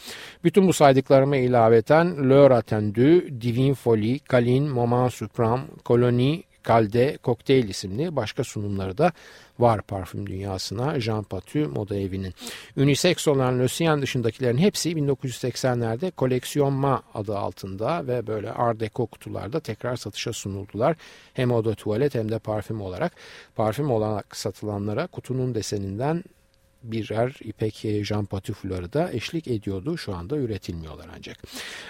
Bütün 0.44 0.68
bu 0.68 0.72
saydıklarıma 0.72 1.36
ilaveten 1.36 2.30
L'Heure 2.30 2.54
Attendue, 2.54 3.40
Divine 3.40 3.74
Folie, 3.74 4.18
Calin, 4.32 4.68
Moment 4.68 5.10
Supreme, 5.20 5.62
Colonie, 5.86 6.42
Calde 6.64 7.18
Cocktail 7.24 7.68
isimli 7.68 8.16
başka 8.16 8.44
sunumları 8.44 8.98
da 8.98 9.12
var 9.58 9.82
parfüm 9.82 10.26
dünyasına 10.26 11.00
Jean 11.00 11.22
Patou 11.22 11.68
moda 11.68 11.96
evinin. 11.96 12.34
Unisex 12.76 13.28
olan 13.28 13.60
Lucien 13.60 14.02
dışındakilerin 14.02 14.58
hepsi 14.58 14.92
1980'lerde 14.92 16.10
Koleksiyon 16.10 16.72
Ma 16.72 17.02
adı 17.14 17.38
altında 17.38 18.06
ve 18.06 18.26
böyle 18.26 18.52
Art 18.52 18.80
Deco 18.80 19.06
kutularda 19.06 19.60
tekrar 19.60 19.96
satışa 19.96 20.32
sunuldular. 20.32 20.96
Hem 21.34 21.52
oda 21.52 21.74
tuvalet 21.74 22.14
hem 22.14 22.30
de 22.30 22.38
parfüm 22.38 22.80
olarak. 22.80 23.12
Parfüm 23.56 23.90
olarak 23.90 24.36
satılanlara 24.36 25.06
kutunun 25.06 25.54
deseninden 25.54 26.24
birer 26.82 27.32
ipek 27.44 28.04
Jean 28.04 28.24
Patifları 28.24 28.92
da 28.92 29.12
eşlik 29.12 29.48
ediyordu. 29.48 29.98
Şu 29.98 30.14
anda 30.14 30.36
üretilmiyorlar 30.36 31.06
ancak. 31.16 31.36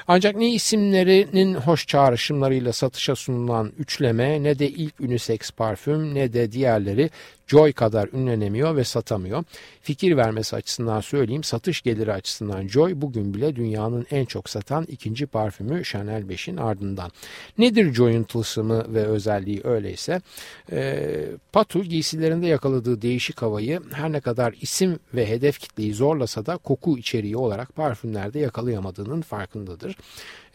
Ancak 0.09 0.37
ne 0.37 0.55
isimlerinin 0.55 1.55
hoş 1.55 1.87
çağrışımlarıyla 1.87 2.73
satışa 2.73 3.17
sunulan 3.17 3.73
üçleme 3.79 4.43
ne 4.43 4.59
de 4.59 4.69
ilk 4.69 5.01
unisex 5.01 5.51
parfüm 5.51 6.15
ne 6.15 6.33
de 6.33 6.53
diğerleri 6.53 7.11
Joy 7.51 7.73
kadar 7.73 8.09
ünlenemiyor 8.13 8.77
ve 8.77 8.85
satamıyor. 8.85 9.45
Fikir 9.83 10.17
vermesi 10.17 10.57
açısından 10.57 11.01
söyleyeyim 11.01 11.45
satış 11.45 11.83
geliri 11.83 12.13
açısından 12.13 12.69
Joy 12.69 12.93
bugün 12.97 13.35
bile 13.35 13.57
dünyanın 13.57 14.07
en 14.11 14.25
çok 14.25 14.49
satan 14.49 14.85
ikinci 14.89 15.27
parfümü 15.27 15.85
Chanel 15.85 16.23
5'in 16.23 16.57
ardından. 16.57 17.11
Nedir 17.59 17.95
Joy'un 17.95 18.23
tılsımı 18.23 18.95
ve 18.95 19.05
özelliği 19.05 19.61
öyleyse? 19.65 20.21
E, 20.73 21.07
Patu 21.53 21.83
giysilerinde 21.85 22.47
yakaladığı 22.47 23.03
değişik 23.03 23.43
havayı 23.43 23.81
her 23.93 24.13
ne 24.13 24.21
kadar 24.21 24.55
isim 24.61 24.99
ve 25.15 25.29
hedef 25.29 25.59
kitleyi 25.59 25.95
zorlasa 25.95 26.47
da 26.47 26.57
koku 26.57 26.99
içeriği 26.99 27.37
olarak 27.37 27.77
parfümlerde 27.77 28.39
yakalayamadığının 28.39 29.21
farkındadır. 29.21 29.97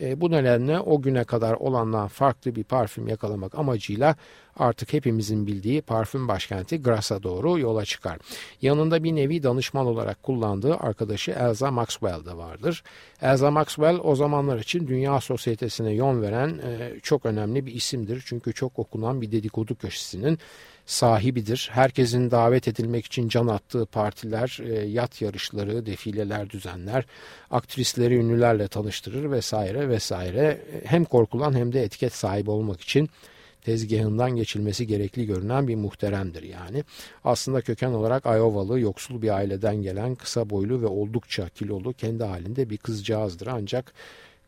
E, 0.01 0.21
bu 0.21 0.31
nedenle 0.31 0.79
o 0.79 1.01
güne 1.01 1.23
kadar 1.23 1.53
olandan 1.53 2.07
farklı 2.07 2.55
bir 2.55 2.63
parfüm 2.63 3.07
yakalamak 3.07 3.55
amacıyla 3.55 4.15
artık 4.57 4.93
hepimizin 4.93 5.47
bildiği 5.47 5.81
parfüm 5.81 6.27
başkenti 6.27 6.81
Grass'a 6.81 7.23
doğru 7.23 7.59
yola 7.59 7.85
çıkar. 7.85 8.17
Yanında 8.61 9.03
bir 9.03 9.15
nevi 9.15 9.43
danışman 9.43 9.85
olarak 9.85 10.23
kullandığı 10.23 10.75
arkadaşı 10.75 11.31
Elsa 11.31 11.71
Maxwell 11.71 12.25
de 12.25 12.37
vardır. 12.37 12.83
Elsa 13.21 13.51
Maxwell 13.51 13.99
o 14.03 14.15
zamanlar 14.15 14.59
için 14.59 14.87
dünya 14.87 15.21
sosyetesine 15.21 15.93
yön 15.93 16.21
veren 16.21 16.49
e, 16.49 16.99
çok 17.03 17.25
önemli 17.25 17.65
bir 17.65 17.73
isimdir. 17.73 18.23
Çünkü 18.25 18.53
çok 18.53 18.79
okunan 18.79 19.21
bir 19.21 19.31
dedikodu 19.31 19.75
köşesinin 19.75 20.39
sahibidir. 20.86 21.70
Herkesin 21.72 22.32
davet 22.32 22.68
edilmek 22.68 23.06
için 23.06 23.30
can 23.30 23.48
attığı 23.48 23.86
partiler, 23.86 24.60
e, 24.63 24.74
yat 24.74 25.22
yarışları, 25.22 25.86
defileler 25.86 26.50
düzenler, 26.50 27.06
aktrisleri 27.51 28.15
ünlülerle 28.15 28.68
tanıştırır 28.68 29.32
vesaire 29.32 29.89
vesaire. 29.89 30.62
Hem 30.86 31.06
korkulan 31.06 31.54
hem 31.54 31.74
de 31.74 31.84
etiket 31.84 32.13
sahibi 32.13 32.50
olmak 32.50 32.82
için 32.82 33.10
tezgahından 33.65 34.36
geçilmesi 34.36 34.88
gerekli 34.88 35.25
görünen 35.25 35.68
bir 35.68 35.75
muhteremdir 35.75 36.44
yani. 36.44 36.84
Aslında 37.24 37.62
köken 37.62 37.92
olarak 37.92 38.25
Iowalı, 38.25 38.80
yoksul 38.80 39.22
bir 39.22 39.30
aileden 39.30 39.75
gelen 39.75 40.15
kısa 40.15 40.50
boylu 40.50 40.82
ve 40.82 40.88
oldukça 40.88 41.50
kilolu 41.50 41.94
kendi 41.94 42.24
halinde 42.24 42.70
bir 42.70 42.77
kızcağızdır 42.77 43.48
ancak 43.48 43.94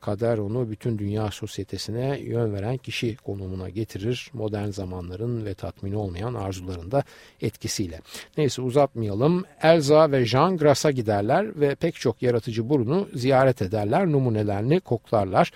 kader 0.01 0.37
onu 0.37 0.69
bütün 0.69 0.97
dünya 0.97 1.31
sosyetesine 1.31 2.19
yön 2.19 2.53
veren 2.53 2.77
kişi 2.77 3.15
konumuna 3.15 3.69
getirir. 3.69 4.29
Modern 4.33 4.69
zamanların 4.69 5.45
ve 5.45 5.53
tatmin 5.53 5.93
olmayan 5.93 6.33
arzularında 6.33 7.03
etkisiyle. 7.41 8.01
Neyse 8.37 8.61
uzatmayalım. 8.61 9.45
Elza 9.61 10.11
ve 10.11 10.25
Jean 10.25 10.57
Gras'a 10.57 10.91
giderler 10.91 11.59
ve 11.59 11.75
pek 11.75 11.95
çok 11.95 12.21
yaratıcı 12.21 12.69
burunu 12.69 13.07
ziyaret 13.13 13.61
ederler. 13.61 14.11
Numunelerini 14.11 14.79
koklarlar. 14.79 15.51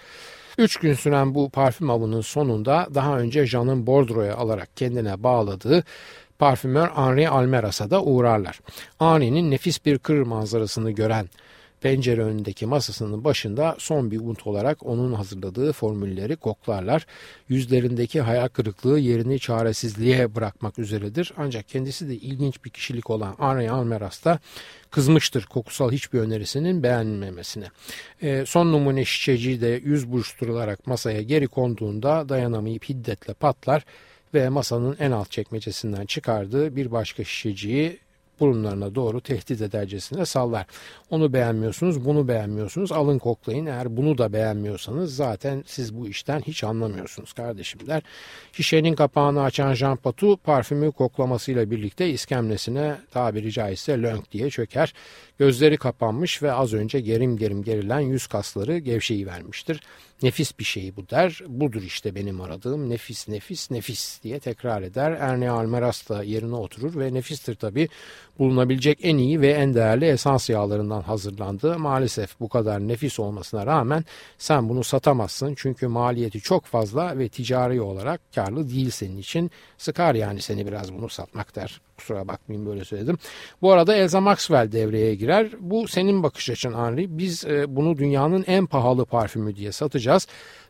Üç 0.58 0.78
gün 0.78 0.94
süren 0.94 1.36
bu 1.36 1.50
parfüm 1.50 1.90
avının 1.90 2.22
sonunda 2.22 2.88
daha 2.96 3.20
önce 3.20 3.46
Jean'ın 3.46 3.88
Bordro'ya 3.88 4.36
alarak 4.36 4.78
kendine 4.78 5.24
bağladığı 5.24 5.84
parfümör 6.40 6.90
Henri 6.90 7.30
Almeras'a 7.30 7.90
da 7.90 8.04
uğrarlar. 8.04 8.60
Henri'nin 9.00 9.52
nefis 9.52 9.86
bir 9.86 10.00
kır 10.00 10.22
manzarasını 10.22 10.92
gören 10.92 11.30
pencere 11.82 12.22
önündeki 12.22 12.66
masasının 12.66 13.24
başında 13.24 13.76
son 13.80 14.12
bir 14.12 14.20
umut 14.20 14.48
olarak 14.48 14.86
onun 14.86 15.14
hazırladığı 15.14 15.74
formülleri 15.74 16.36
koklarlar. 16.36 17.06
Yüzlerindeki 17.50 18.22
hayal 18.22 18.48
kırıklığı 18.48 19.00
yerini 19.00 19.40
çaresizliğe 19.40 20.36
bırakmak 20.36 20.80
üzeredir. 20.80 21.34
Ancak 21.38 21.70
kendisi 21.70 22.10
de 22.10 22.16
ilginç 22.16 22.66
bir 22.66 22.70
kişilik 22.70 23.10
olan 23.10 23.36
Henri 23.40 23.72
Almeras 23.72 24.26
da 24.26 24.40
kızmıştır 24.92 25.46
kokusal 25.46 25.92
hiçbir 25.92 26.20
önerisinin 26.20 26.84
beğenmemesine. 26.84 27.66
E, 28.22 28.46
son 28.46 28.72
numune 28.72 29.06
şişeciği 29.06 29.62
de 29.62 29.82
yüz 29.84 30.12
buruşturularak 30.12 30.88
masaya 30.88 31.22
geri 31.22 31.48
konduğunda 31.48 32.30
dayanamayıp 32.30 32.90
hiddetle 32.90 33.34
patlar 33.34 33.86
ve 34.34 34.50
masanın 34.50 34.98
en 35.00 35.12
alt 35.12 35.32
çekmecesinden 35.32 36.06
çıkardığı 36.06 36.76
bir 36.76 36.92
başka 36.92 37.24
şişeciği 37.24 38.00
burunlarına 38.40 38.96
doğru 38.96 39.22
tehdit 39.22 39.62
edercesine 39.62 40.26
sallar. 40.26 40.66
Onu 41.10 41.34
beğenmiyorsunuz, 41.34 42.06
bunu 42.06 42.28
beğenmiyorsunuz. 42.28 42.92
Alın 42.92 43.20
koklayın. 43.20 43.66
Eğer 43.66 43.98
bunu 43.98 44.18
da 44.18 44.34
beğenmiyorsanız 44.34 45.16
zaten 45.16 45.64
siz 45.68 45.98
bu 45.98 46.08
işten 46.08 46.40
hiç 46.40 46.64
anlamıyorsunuz 46.64 47.34
kardeşim 47.34 47.88
der. 47.88 48.04
Şişenin 48.52 48.96
kapağını 48.96 49.44
açan 49.44 49.74
Jean 49.74 49.98
Patou 49.98 50.38
parfümü 50.38 50.92
koklamasıyla 50.92 51.72
birlikte 51.72 52.10
iskemlesine 52.10 52.96
tabiri 53.12 53.52
caizse 53.52 54.02
lönk 54.02 54.32
diye 54.32 54.50
çöker. 54.50 54.94
Gözleri 55.42 55.78
kapanmış 55.78 56.44
ve 56.44 56.54
az 56.54 56.74
önce 56.74 57.00
gerim 57.00 57.38
gerim 57.38 57.64
gerilen 57.64 58.00
yüz 58.00 58.28
kasları 58.28 58.78
gevşeyi 58.78 59.28
vermiştir. 59.28 59.82
Nefis 60.24 60.60
bir 60.60 60.64
şey 60.64 60.96
bu 60.96 61.10
der. 61.10 61.42
Budur 61.48 61.82
işte 61.82 62.16
benim 62.16 62.42
aradığım 62.42 62.90
nefis 62.90 63.28
nefis 63.28 63.72
nefis 63.72 64.24
diye 64.24 64.40
tekrar 64.40 64.82
eder. 64.82 65.12
Erne 65.12 65.50
Almeras 65.50 66.10
da 66.10 66.24
yerine 66.24 66.56
oturur 66.56 67.00
ve 67.00 67.14
nefistir 67.14 67.56
tabi 67.56 67.90
bulunabilecek 68.40 69.00
en 69.04 69.18
iyi 69.18 69.42
ve 69.42 69.52
en 69.52 69.74
değerli 69.74 70.06
esans 70.06 70.50
yağlarından 70.50 71.02
hazırlandı. 71.02 71.80
Maalesef 71.80 72.40
bu 72.40 72.50
kadar 72.50 72.88
nefis 72.88 73.20
olmasına 73.20 73.66
rağmen 73.66 74.06
sen 74.38 74.70
bunu 74.70 74.84
satamazsın 74.84 75.54
çünkü 75.58 75.88
maliyeti 75.88 76.42
çok 76.42 76.66
fazla 76.66 77.20
ve 77.20 77.30
ticari 77.30 77.82
olarak 77.82 78.22
karlı 78.36 78.70
değil 78.70 78.90
senin 78.90 79.18
için. 79.18 79.52
Sıkar 79.78 80.16
yani 80.16 80.42
seni 80.42 80.68
biraz 80.68 80.94
bunu 80.94 81.10
satmak 81.10 81.56
der. 81.56 81.82
Kusura 82.02 82.28
bakmayın 82.28 82.66
böyle 82.66 82.86
söyledim. 82.86 83.18
Bu 83.62 83.72
arada 83.72 83.96
Elsa 83.96 84.22
Maxwell 84.22 84.72
devreye 84.72 85.16
girer. 85.16 85.48
Bu 85.60 85.88
senin 85.88 86.24
bakış 86.24 86.50
açın 86.50 86.74
Henry. 86.74 87.18
Biz 87.18 87.46
e, 87.46 87.76
bunu 87.76 87.98
dünyanın 87.98 88.44
en 88.48 88.66
pahalı 88.66 89.06
parfümü 89.06 89.56
diye 89.56 89.72
satacağız. 89.72 90.28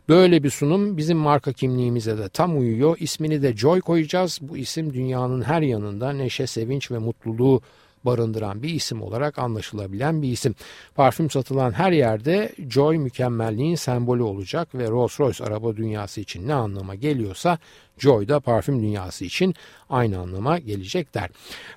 Böyle 0.08 0.42
bir 0.42 0.50
sunum 0.50 0.96
bizim 0.96 1.18
marka 1.18 1.52
kimliğimize 1.52 2.18
de 2.18 2.28
tam 2.28 2.58
uyuyor. 2.58 2.96
İsmini 3.00 3.42
de 3.42 3.56
Joy 3.56 3.80
koyacağız. 3.80 4.38
Bu 4.42 4.56
isim 4.56 4.94
dünyanın 4.94 5.42
her 5.42 5.62
yanında 5.62 6.12
neşe, 6.12 6.46
sevinç 6.46 6.90
ve 6.90 6.98
mutluluğu 6.98 7.62
barındıran 8.04 8.62
bir 8.62 8.68
isim 8.68 9.02
olarak 9.02 9.38
anlaşılabilen 9.38 10.22
bir 10.22 10.28
isim. 10.28 10.54
Parfüm 10.94 11.30
satılan 11.30 11.72
her 11.72 11.92
yerde 11.92 12.52
Joy 12.68 12.98
mükemmelliğin 12.98 13.74
sembolü 13.74 14.22
olacak 14.22 14.74
ve 14.74 14.88
Rolls 14.88 15.20
Royce 15.20 15.44
araba 15.44 15.76
dünyası 15.76 16.20
için 16.20 16.48
ne 16.48 16.54
anlama 16.54 16.94
geliyorsa 16.94 17.58
Joy 17.98 18.28
da 18.28 18.40
parfüm 18.40 18.82
dünyası 18.82 19.24
için 19.24 19.54
aynı 19.90 20.18
anlama 20.18 20.58
gelecek 20.58 21.14
der. 21.14 21.30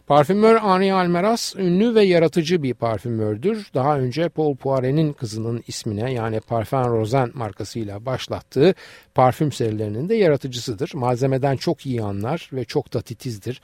Parfümör 0.08 0.58
Henri 0.58 0.94
Almeras 0.94 1.56
ünlü 1.56 1.96
ve 1.96 2.04
yaratıcı 2.04 2.64
bir 2.64 2.74
parfümördür. 2.74 3.68
Daha 3.74 4.00
önce 4.00 4.30
Paul 4.30 4.56
Poiret'in 4.56 5.14
kızının 5.14 5.64
ismine 5.68 6.14
yani 6.14 6.40
Parfum 6.40 6.92
Rosen 6.92 7.32
markasıyla 7.34 8.06
başlattığı 8.06 8.76
parfüm 9.16 9.52
serilerinin 9.52 10.10
de 10.10 10.16
yaratıcısıdır. 10.16 10.92
Malzemeden 10.94 11.58
çok 11.58 11.86
iyi 11.86 12.04
anlar 12.04 12.50
ve 12.54 12.66
çok 12.66 12.94
da 12.94 13.02
titizdir. 13.02 13.62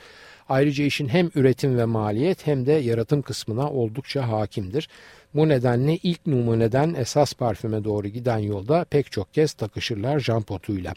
Ayrıca 0.51 0.83
işin 0.83 1.07
hem 1.07 1.31
üretim 1.35 1.77
ve 1.77 1.85
maliyet 1.85 2.47
hem 2.47 2.65
de 2.65 2.71
yaratım 2.71 3.21
kısmına 3.21 3.71
oldukça 3.71 4.27
hakimdir. 4.27 4.89
Bu 5.35 5.49
nedenle 5.49 5.97
ilk 5.97 6.27
numuneden 6.27 6.93
esas 6.93 7.33
parfüme 7.33 7.83
doğru 7.83 8.07
giden 8.07 8.37
yolda 8.37 8.83
pek 8.83 9.11
çok 9.11 9.33
kez 9.33 9.53
takışırlar 9.53 10.19
Jean 10.19 10.41
Potu'yla. 10.41 10.93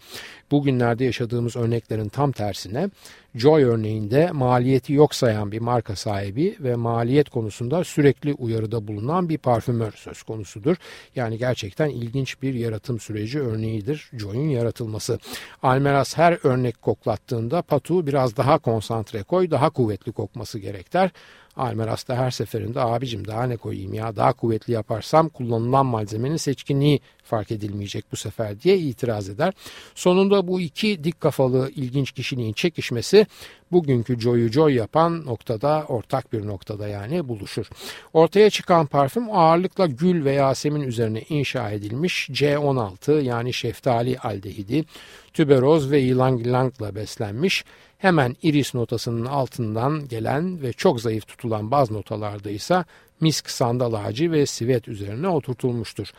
Bugünlerde 0.50 1.04
yaşadığımız 1.04 1.56
örneklerin 1.56 2.08
tam 2.08 2.32
tersine 2.32 2.90
Joy 3.34 3.64
örneğinde 3.64 4.30
maliyeti 4.30 4.92
yok 4.92 5.14
sayan 5.14 5.52
bir 5.52 5.58
marka 5.58 5.96
sahibi 5.96 6.56
ve 6.60 6.76
maliyet 6.76 7.30
konusunda 7.30 7.84
sürekli 7.84 8.34
uyarıda 8.34 8.88
bulunan 8.88 9.28
bir 9.28 9.38
parfümör 9.38 9.92
söz 9.92 10.22
konusudur. 10.22 10.76
Yani 11.16 11.38
gerçekten 11.38 11.88
ilginç 11.88 12.42
bir 12.42 12.54
yaratım 12.54 13.00
süreci 13.00 13.40
örneğidir 13.40 14.10
Joy'un 14.12 14.48
yaratılması. 14.48 15.18
Almeras 15.62 16.16
her 16.16 16.38
örnek 16.42 16.82
koklattığında 16.82 17.62
Patu 17.62 18.06
biraz 18.06 18.36
daha 18.36 18.58
konsantre 18.58 19.22
koy, 19.22 19.50
daha 19.50 19.70
kuvvetli 19.70 20.12
kokması 20.12 20.58
gerekler. 20.58 21.10
Almeras 21.10 21.43
da 21.56 22.16
her 22.16 22.30
seferinde 22.30 22.80
abicim 22.80 23.26
daha 23.26 23.44
ne 23.46 23.56
koyayım 23.56 23.94
ya 23.94 24.16
daha 24.16 24.32
kuvvetli 24.32 24.72
yaparsam 24.72 25.28
kullanılan 25.28 25.86
malzemenin 25.86 26.36
seçkinliği 26.36 27.00
fark 27.24 27.50
edilmeyecek 27.50 28.04
bu 28.12 28.16
sefer 28.16 28.60
diye 28.60 28.78
itiraz 28.78 29.28
eder. 29.28 29.54
Sonunda 29.94 30.48
bu 30.48 30.60
iki 30.60 31.04
dik 31.04 31.20
kafalı 31.20 31.70
ilginç 31.70 32.12
kişiliğin 32.12 32.52
çekişmesi 32.52 33.26
bugünkü 33.72 34.20
Joy'u 34.20 34.52
Joy 34.52 34.74
yapan 34.74 35.26
noktada 35.26 35.84
ortak 35.88 36.32
bir 36.32 36.46
noktada 36.46 36.88
yani 36.88 37.28
buluşur. 37.28 37.66
Ortaya 38.12 38.50
çıkan 38.50 38.86
parfüm 38.86 39.30
ağırlıkla 39.30 39.86
gül 39.86 40.24
ve 40.24 40.32
yasemin 40.32 40.80
üzerine 40.80 41.22
inşa 41.28 41.70
edilmiş 41.70 42.28
C16 42.30 43.22
yani 43.22 43.52
şeftali 43.52 44.18
aldehidi, 44.18 44.84
tüberoz 45.32 45.90
ve 45.90 46.00
ylang 46.00 46.46
yılangla 46.46 46.94
beslenmiş 46.94 47.64
hemen 48.04 48.36
iris 48.42 48.74
notasının 48.74 49.26
altından 49.26 50.08
gelen 50.08 50.62
ve 50.62 50.72
çok 50.72 51.00
zayıf 51.00 51.26
tutulan 51.26 51.70
baz 51.70 51.90
notalarda 51.90 52.50
ise 52.50 52.84
misk 53.20 53.50
sandal 53.50 53.92
ağacı 53.92 54.32
ve 54.32 54.46
sivet 54.46 54.88
üzerine 54.88 55.28
oturtulmuştur. 55.28 56.10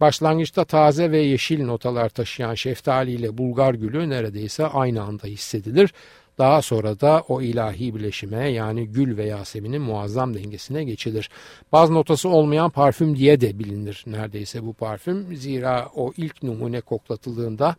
Başlangıçta 0.00 0.64
taze 0.64 1.10
ve 1.10 1.18
yeşil 1.18 1.64
notalar 1.64 2.08
taşıyan 2.08 2.54
şeftali 2.54 3.12
ile 3.12 3.38
bulgar 3.38 3.74
gülü 3.74 4.10
neredeyse 4.10 4.66
aynı 4.66 5.02
anda 5.02 5.26
hissedilir. 5.26 5.94
Daha 6.38 6.62
sonra 6.62 7.00
da 7.00 7.22
o 7.28 7.42
ilahi 7.42 7.94
bileşime 7.94 8.50
yani 8.50 8.88
gül 8.88 9.16
ve 9.16 9.24
Yasemin'in 9.24 9.82
muazzam 9.82 10.34
dengesine 10.34 10.84
geçilir. 10.84 11.30
Baz 11.72 11.90
notası 11.90 12.28
olmayan 12.28 12.70
parfüm 12.70 13.16
diye 13.16 13.40
de 13.40 13.58
bilinir 13.58 14.04
neredeyse 14.06 14.66
bu 14.66 14.72
parfüm. 14.72 15.36
Zira 15.36 15.88
o 15.94 16.12
ilk 16.16 16.42
numune 16.42 16.80
koklatıldığında 16.80 17.76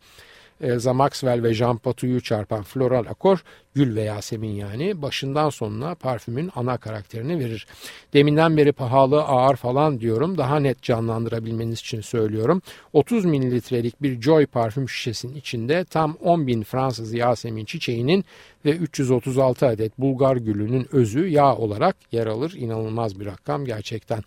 Elza 0.62 0.92
Maxwell 0.92 1.42
ve 1.42 1.54
Jean 1.54 1.76
Patu'yu 1.76 2.22
çarpan 2.22 2.62
floral 2.62 3.06
akor 3.06 3.44
Gül 3.74 3.96
ve 3.96 4.02
Yasemin 4.02 4.50
yani 4.50 5.02
başından 5.02 5.50
sonuna 5.50 5.94
parfümün 5.94 6.50
ana 6.54 6.76
karakterini 6.76 7.38
verir. 7.38 7.66
Deminden 8.14 8.56
beri 8.56 8.72
pahalı, 8.72 9.22
ağır 9.22 9.56
falan 9.56 10.00
diyorum. 10.00 10.38
Daha 10.38 10.60
net 10.60 10.82
canlandırabilmeniz 10.82 11.80
için 11.80 12.00
söylüyorum. 12.00 12.62
30 12.92 13.24
mililitrelik 13.24 14.02
bir 14.02 14.20
Joy 14.20 14.46
parfüm 14.46 14.88
şişesinin 14.88 15.34
içinde 15.34 15.84
tam 15.84 16.16
10 16.20 16.46
bin 16.46 16.62
Fransız 16.62 17.12
Yasemin 17.12 17.64
çiçeğinin 17.64 18.24
ve 18.64 18.70
336 18.70 19.66
adet 19.66 19.98
Bulgar 19.98 20.36
gülünün 20.36 20.88
özü 20.92 21.26
yağ 21.26 21.56
olarak 21.56 21.96
yer 22.12 22.26
alır. 22.26 22.54
İnanılmaz 22.56 23.20
bir 23.20 23.26
rakam 23.26 23.64
gerçekten. 23.64 24.22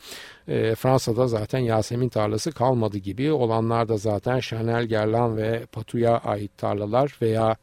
E, 0.48 0.76
Fransa'da 0.76 1.28
zaten 1.28 1.60
Yasemin 1.60 2.10
tarlası 2.10 2.52
kalmadı 2.52 2.98
gibi. 2.98 3.32
Olanlar 3.32 3.88
da 3.88 3.98
zaten 3.98 4.40
Chanel, 4.40 4.88
Guerlain 4.88 5.38
ve 5.38 5.66
Patu'ya 5.72 6.18
ait 6.18 6.58
tarlalar 6.58 7.18
veya 7.22 7.56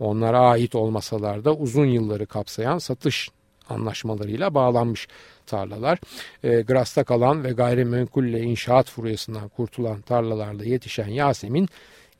onlara 0.00 0.40
ait 0.40 0.74
olmasalar 0.74 1.44
da 1.44 1.54
uzun 1.54 1.86
yılları 1.86 2.26
kapsayan 2.26 2.78
satış 2.78 3.28
anlaşmalarıyla 3.68 4.54
bağlanmış 4.54 5.08
tarlalar. 5.46 5.98
E, 6.44 6.62
Gras'ta 6.62 7.04
kalan 7.04 7.44
ve 7.44 7.50
gayrimenkulle 7.52 8.40
inşaat 8.40 8.90
furyasından 8.90 9.48
kurtulan 9.48 10.00
tarlalarda 10.00 10.64
yetişen 10.64 11.08
Yasemin 11.08 11.68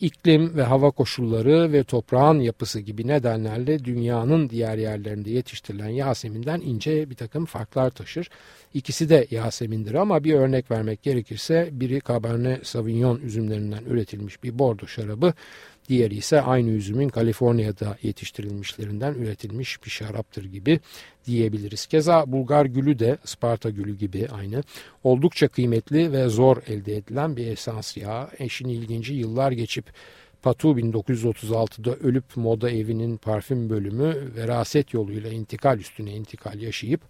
iklim 0.03 0.57
ve 0.57 0.63
hava 0.63 0.91
koşulları 0.91 1.73
ve 1.73 1.85
toprağın 1.85 2.41
yapısı 2.41 2.81
gibi 2.81 3.07
nedenlerle 3.07 3.85
dünyanın 3.85 4.51
diğer 4.51 4.79
yerlerinde 4.79 5.31
yetiştirilen 5.31 5.89
Yasemin'den 5.89 6.61
ince 6.61 7.11
bir 7.11 7.15
takım 7.15 7.45
farklar 7.45 7.91
taşır. 7.91 8.31
İkisi 8.75 9.09
de 9.09 9.27
Yasemin'dir 9.31 9.95
ama 9.95 10.25
bir 10.25 10.35
örnek 10.35 10.71
vermek 10.71 11.03
gerekirse 11.03 11.69
biri 11.73 12.01
Cabernet 12.09 12.67
Sauvignon 12.67 13.21
üzümlerinden 13.21 13.85
üretilmiş 13.85 14.43
bir 14.43 14.59
bordo 14.59 14.87
şarabı, 14.87 15.35
Diğeri 15.89 16.15
ise 16.15 16.41
aynı 16.41 16.71
üzümün 16.71 17.09
Kaliforniya'da 17.09 17.99
yetiştirilmişlerinden 18.03 19.15
üretilmiş 19.15 19.85
bir 19.85 19.91
şaraptır 19.91 20.45
gibi 20.45 20.81
diyebiliriz. 21.27 21.87
Keza 21.87 22.33
Bulgar 22.33 22.65
gülü 22.65 22.99
de 22.99 23.19
Sparta 23.25 23.71
gülü 23.71 23.97
gibi 23.97 24.29
aynı. 24.29 24.63
Oldukça 25.05 25.49
kıymetli 25.49 26.13
ve 26.13 26.29
zor 26.29 26.57
elde 26.67 26.97
edilen 26.97 27.37
bir 27.37 27.47
esans 27.47 27.97
yağı. 27.97 28.29
Eşin 28.39 28.69
ilginci 28.69 29.15
yıllar 29.15 29.53
geçip 29.53 29.85
Patu 30.43 30.69
1936'da 30.69 31.95
ölüp 31.95 32.37
moda 32.37 32.71
evinin 32.71 33.17
parfüm 33.17 33.71
bölümü 33.71 34.17
veraset 34.37 34.95
yoluyla 34.95 35.31
intikal 35.31 35.79
üstüne 35.79 36.13
intikal 36.13 36.61
yaşayıp 36.61 37.01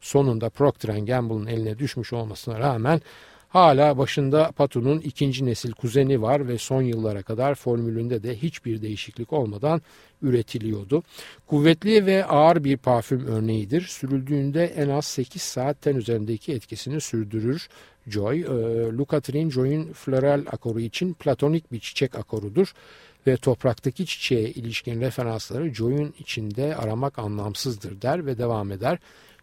sonunda 0.00 0.50
Procter 0.50 0.98
Gamble'ın 0.98 1.46
eline 1.46 1.78
düşmüş 1.78 2.12
olmasına 2.12 2.58
rağmen 2.58 3.00
Hala 3.48 3.98
başında 3.98 4.52
Patu'nun 4.56 5.00
ikinci 5.00 5.46
nesil 5.46 5.72
kuzeni 5.72 6.22
var 6.22 6.48
ve 6.48 6.58
son 6.58 6.82
yıllara 6.82 7.22
kadar 7.22 7.54
formülünde 7.54 8.22
de 8.22 8.36
hiçbir 8.36 8.82
değişiklik 8.82 9.32
olmadan 9.32 9.82
üretiliyordu. 10.22 11.02
Kuvvetli 11.46 12.06
ve 12.06 12.24
ağır 12.24 12.64
bir 12.64 12.76
parfüm 12.76 13.26
örneğidir. 13.26 13.80
Sürüldüğünde 13.80 14.64
en 14.64 14.88
az 14.88 15.04
8 15.04 15.42
saatten 15.42 15.96
üzerindeki 15.96 16.52
etkisini 16.52 17.00
sürdürür. 17.00 17.68
Joy, 18.06 18.40
e, 18.40 18.44
Luca 18.96 19.20
Trin 19.20 19.50
Joy'un 19.50 19.92
floral 19.92 20.44
akoru 20.50 20.80
için 20.80 21.14
platonik 21.14 21.72
bir 21.72 21.80
çiçek 21.80 22.14
akorudur 22.14 22.72
ve 23.26 23.36
topraktaki 23.36 24.06
çiçeğe 24.06 24.50
ilişkin 24.50 25.00
referansları 25.00 25.74
Joy'un 25.74 26.14
içinde 26.18 26.76
aramak 26.76 27.18
anlamsızdır 27.18 28.02
der 28.02 28.26
ve 28.26 28.38
devam 28.38 28.72
eder. 28.72 28.98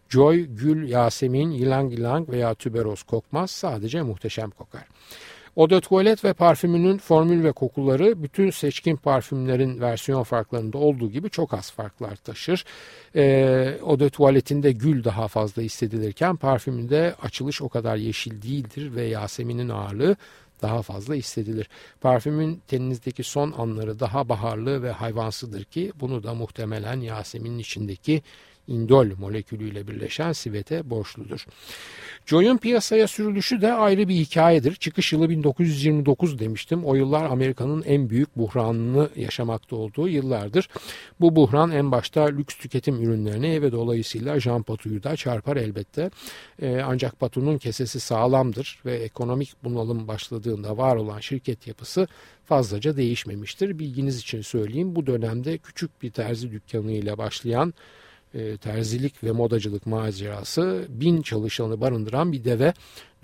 Joy, 0.08 0.46
gül, 0.46 0.88
yasemin, 0.88 1.50
yılang 1.50 1.92
yılang 1.92 2.28
veya 2.28 2.54
tüberoz 2.54 3.02
kokmaz 3.02 3.50
sadece 3.50 4.02
muhteşem 4.02 4.50
kokar. 4.50 4.84
Eau 5.56 5.70
de 5.70 6.16
ve 6.24 6.32
parfümünün 6.32 6.98
formül 6.98 7.44
ve 7.44 7.52
kokuları 7.52 8.22
bütün 8.22 8.50
seçkin 8.50 8.96
parfümlerin 8.96 9.80
versiyon 9.80 10.22
farklarında 10.22 10.78
olduğu 10.78 11.10
gibi 11.10 11.30
çok 11.30 11.54
az 11.54 11.70
farklar 11.70 12.16
taşır. 12.16 12.64
Ee, 13.14 13.78
Eau 13.80 14.00
de 14.62 14.72
gül 14.72 15.04
daha 15.04 15.28
fazla 15.28 15.62
hissedilirken 15.62 16.36
parfümünde 16.36 17.14
açılış 17.22 17.62
o 17.62 17.68
kadar 17.68 17.96
yeşil 17.96 18.42
değildir 18.42 18.94
ve 18.94 19.02
Yasemin'in 19.02 19.68
ağırlığı 19.68 20.16
daha 20.62 20.82
fazla 20.82 21.14
hissedilir. 21.14 21.68
Parfümün 22.00 22.62
teninizdeki 22.68 23.24
son 23.24 23.54
anları 23.58 24.00
daha 24.00 24.28
baharlı 24.28 24.82
ve 24.82 24.90
hayvansıdır 24.90 25.64
ki 25.64 25.92
bunu 26.00 26.22
da 26.22 26.34
muhtemelen 26.34 27.00
Yasemin'in 27.00 27.58
içindeki 27.58 28.22
indol 28.68 29.06
molekülüyle 29.18 29.88
birleşen 29.88 30.32
sivete 30.32 30.90
borçludur. 30.90 31.46
Joy'un 32.26 32.56
piyasaya 32.56 33.08
sürülüşü 33.08 33.60
de 33.60 33.72
ayrı 33.72 34.08
bir 34.08 34.14
hikayedir. 34.14 34.74
Çıkış 34.74 35.12
yılı 35.12 35.30
1929 35.30 36.38
demiştim. 36.38 36.84
O 36.84 36.94
yıllar 36.94 37.24
Amerika'nın 37.24 37.82
en 37.82 38.10
büyük 38.10 38.36
buhranını 38.36 39.10
yaşamakta 39.16 39.76
olduğu 39.76 40.08
yıllardır. 40.08 40.68
Bu 41.20 41.36
buhran 41.36 41.70
en 41.70 41.92
başta 41.92 42.24
lüks 42.24 42.54
tüketim 42.54 43.02
ürünlerine 43.02 43.62
ve 43.62 43.72
dolayısıyla 43.72 44.40
Jean 44.40 44.62
Patu'yu 44.62 45.02
da 45.02 45.16
çarpar 45.16 45.56
elbette. 45.56 46.10
Ee, 46.62 46.80
ancak 46.86 47.20
Patu'nun 47.20 47.58
kesesi 47.58 48.00
sağlamdır 48.00 48.80
ve 48.84 48.96
ekonomik 48.96 49.54
bunalım 49.64 50.08
başladığında 50.08 50.76
var 50.76 50.96
olan 50.96 51.20
şirket 51.20 51.66
yapısı 51.66 52.08
fazlaca 52.44 52.96
değişmemiştir. 52.96 53.78
Bilginiz 53.78 54.18
için 54.18 54.40
söyleyeyim 54.40 54.96
bu 54.96 55.06
dönemde 55.06 55.58
küçük 55.58 56.02
bir 56.02 56.10
terzi 56.10 56.50
dükkanı 56.50 56.92
ile 56.92 57.18
başlayan 57.18 57.74
e, 58.36 58.56
terzilik 58.56 59.24
ve 59.24 59.32
modacılık 59.32 59.86
macerası 59.86 60.86
bin 60.88 61.22
çalışanı 61.22 61.80
barındıran 61.80 62.32
bir 62.32 62.44
deve 62.44 62.74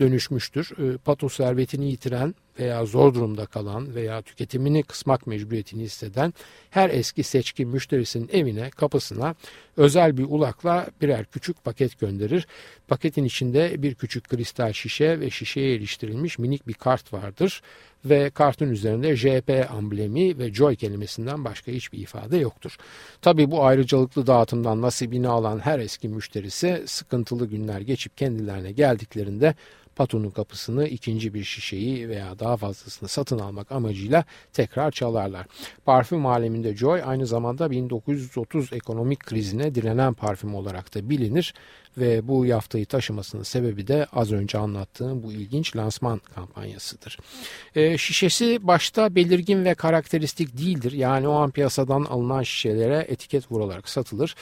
dönüşmüştür. 0.01 0.71
E, 0.79 0.97
pato 0.97 1.29
servetini 1.29 1.91
yitiren 1.91 2.35
veya 2.59 2.87
zor 2.87 3.15
durumda 3.15 3.47
kalan 3.47 3.95
veya 3.95 4.23
tüketimini 4.23 4.83
kısmak 4.83 5.27
mecburiyetini 5.27 5.83
hisseden 5.83 6.35
her 6.71 6.91
eski 6.91 7.23
seçkin 7.23 7.69
müşterisinin 7.69 8.29
evine 8.33 8.71
kapısına 8.71 9.35
özel 9.77 10.17
bir 10.17 10.25
ulakla 10.25 10.87
birer 11.01 11.25
küçük 11.25 11.65
paket 11.65 11.99
gönderir. 11.99 12.47
Paketin 12.89 13.25
içinde 13.25 13.83
bir 13.83 13.95
küçük 13.95 14.29
kristal 14.29 14.73
şişe 14.73 15.21
ve 15.21 15.31
şişeye 15.31 15.77
iliştirilmiş 15.77 16.39
minik 16.39 16.69
bir 16.69 16.75
kart 16.75 17.13
vardır 17.13 17.63
ve 18.05 18.31
kartın 18.31 18.71
üzerinde 18.71 19.17
JP 19.17 19.71
amblemi 19.71 20.39
ve 20.39 20.55
Joy 20.55 20.77
kelimesinden 20.77 21.45
başka 21.45 21.73
hiçbir 21.73 21.99
ifade 21.99 22.37
yoktur. 22.37 22.77
Tabi 23.23 23.51
bu 23.51 23.65
ayrıcalıklı 23.65 24.27
dağıtımdan 24.27 24.83
nasibini 24.83 25.29
alan 25.29 25.59
her 25.59 25.79
eski 25.79 26.09
müşterisi 26.09 26.83
sıkıntılı 26.87 27.47
günler 27.47 27.81
geçip 27.81 28.17
kendilerine 28.17 28.73
geldiklerinde 28.73 29.55
Pato'nun 29.97 30.31
kapısını 30.31 30.89
ikinci 30.89 31.35
bir 31.35 31.45
şişeyi 31.45 32.09
veya 32.09 32.39
daha 32.39 32.57
fazlasını 32.57 33.09
satın 33.09 33.39
almak 33.39 33.73
amacıyla 33.73 34.25
tekrar 34.53 34.91
çalarlar. 34.91 35.47
Parfüm 35.85 36.27
aleminde 36.27 36.77
Joy 36.77 37.03
aynı 37.05 37.27
zamanda 37.27 37.71
1930 37.71 38.73
ekonomik 38.73 39.21
krizine 39.21 39.75
direnen 39.75 40.15
parfüm 40.15 40.55
olarak 40.55 40.95
da 40.95 41.11
bilinir 41.11 41.55
ve 41.97 42.29
bu 42.29 42.47
yaftayı 42.47 42.87
taşımasının 42.87 43.43
sebebi 43.43 43.87
de 43.87 44.07
az 44.13 44.33
önce 44.33 44.59
anlattığım 44.59 45.23
bu 45.23 45.33
ilginç 45.33 45.77
lansman 45.77 46.21
kampanyasıdır. 46.35 47.19
E, 47.75 47.99
şişesi 47.99 48.67
başta 48.67 49.15
belirgin 49.15 49.65
ve 49.65 49.75
karakteristik 49.75 50.59
değildir. 50.59 50.93
Yani 50.93 51.29
o 51.29 51.33
an 51.33 51.51
piyasadan 51.51 52.05
alınan 52.05 52.43
şişelere 52.43 53.07
etiket 53.09 53.53
vurularak 53.53 53.89
satılır. 53.89 54.35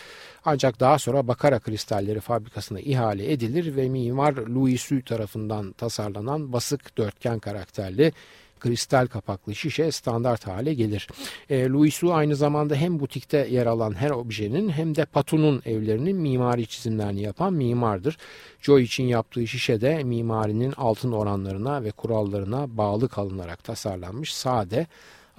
Ancak 0.45 0.81
daha 0.81 0.99
sonra 0.99 1.29
Bakara 1.29 1.59
kristalleri 1.59 2.21
fabrikasına 2.21 2.81
ihale 2.81 3.33
edilir 3.33 3.77
ve 3.77 3.89
mimar 3.89 4.35
Louis 4.35 4.83
Su 4.83 5.05
tarafından 5.05 5.73
tasarlanan 5.73 6.53
basık 6.53 6.99
dörtgen 6.99 7.39
karakterli 7.39 8.13
kristal 8.61 9.07
kapaklı 9.07 9.55
şişe 9.55 9.93
standart 9.93 10.47
hale 10.47 10.75
gelir. 10.75 11.09
E, 11.51 11.69
Louis 11.69 11.93
Wu 11.93 12.15
aynı 12.15 12.37
zamanda 12.37 12.75
hem 12.75 13.01
butikte 13.01 13.49
yer 13.51 13.67
alan 13.67 13.95
her 13.95 14.11
objenin 14.11 14.69
hem 14.69 14.97
de 14.97 15.05
Patu'nun 15.05 15.63
evlerinin 15.67 16.17
mimari 16.17 16.67
çizimlerini 16.67 17.23
yapan 17.23 17.53
mimardır. 17.53 18.17
Joy 18.63 18.83
için 18.83 19.05
yaptığı 19.05 19.47
şişe 19.47 19.81
de 19.81 20.05
mimarinin 20.05 20.75
altın 20.77 21.13
oranlarına 21.13 21.85
ve 21.85 21.91
kurallarına 21.91 22.77
bağlı 22.77 23.09
kalınarak 23.09 23.65
tasarlanmış 23.65 24.35
sade 24.35 24.87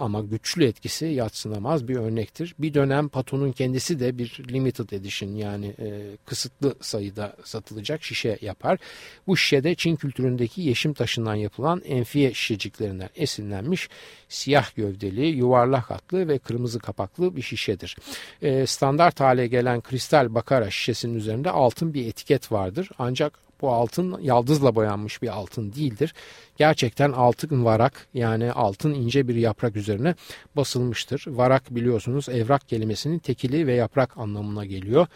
ama 0.02 0.22
güçlü 0.22 0.66
etkisi 0.66 1.06
yatsınamaz 1.06 1.88
bir 1.88 1.96
örnektir. 1.96 2.56
Bir 2.60 2.74
dönem 2.74 3.10
Pato'nun 3.10 3.52
kendisi 3.52 4.00
de 4.00 4.18
bir 4.18 4.42
limited 4.52 4.90
edition 4.90 5.30
yani 5.30 5.76
e, 5.80 6.18
kısıtlı 6.26 6.76
sayıda 6.82 7.36
satılacak 7.44 8.04
şişe 8.04 8.38
yapar. 8.42 8.80
Bu 9.28 9.38
şişede 9.38 9.76
Çin 9.76 9.96
kültüründeki 9.96 10.62
yeşim 10.62 10.94
taşından 10.94 11.36
yapılan 11.36 11.82
enfiye 11.86 12.34
şişeciklerinden 12.34 13.10
esinlenmiş 13.16 13.90
siyah 14.30 14.76
gövdeli, 14.76 15.26
yuvarlak 15.26 15.90
hatlı 15.90 16.28
ve 16.28 16.38
kırmızı 16.38 16.80
kapaklı 16.80 17.36
bir 17.36 17.42
şişedir. 17.42 17.98
E, 18.42 18.66
standart 18.66 19.20
hale 19.20 19.48
gelen 19.48 19.82
kristal 19.82 20.36
bakara 20.36 20.70
şişesinin 20.70 21.16
üzerinde 21.16 21.50
altın 21.50 21.94
bir 21.94 22.08
etiket 22.08 22.52
vardır. 22.52 22.90
Ancak 23.00 23.51
bu 23.62 23.72
altın 23.72 24.22
yaldızla 24.22 24.76
boyanmış 24.76 25.22
bir 25.22 25.28
altın 25.28 25.74
değildir. 25.74 26.14
Gerçekten 26.58 27.12
altın 27.12 27.66
varak 27.66 28.08
yani 28.14 28.52
altın 28.52 28.94
ince 28.94 29.28
bir 29.28 29.36
yaprak 29.36 29.76
üzerine 29.76 30.16
basılmıştır. 30.56 31.26
Varak 31.28 31.76
biliyorsunuz 31.76 32.30
evrak 32.30 32.70
kelimesinin 32.70 33.20
tekili 33.20 33.68
ve 33.68 33.74
yaprak 33.74 34.18
anlamına 34.18 34.66
geliyor 34.66 35.08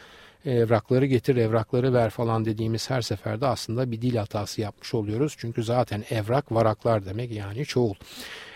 evrakları 0.46 1.06
getir 1.06 1.36
evrakları 1.36 1.94
ver 1.94 2.10
falan 2.10 2.46
dediğimiz 2.46 2.90
her 2.90 3.02
seferde 3.02 3.48
aslında 3.48 3.92
bir 3.92 4.02
dil 4.02 4.16
hatası 4.16 4.62
yapmış 4.62 4.94
oluyoruz. 4.94 5.36
Çünkü 5.38 5.64
zaten 5.64 6.04
evrak 6.10 6.52
varaklar 6.52 7.06
demek 7.06 7.32
yani 7.32 7.66
çoğul. 7.66 7.94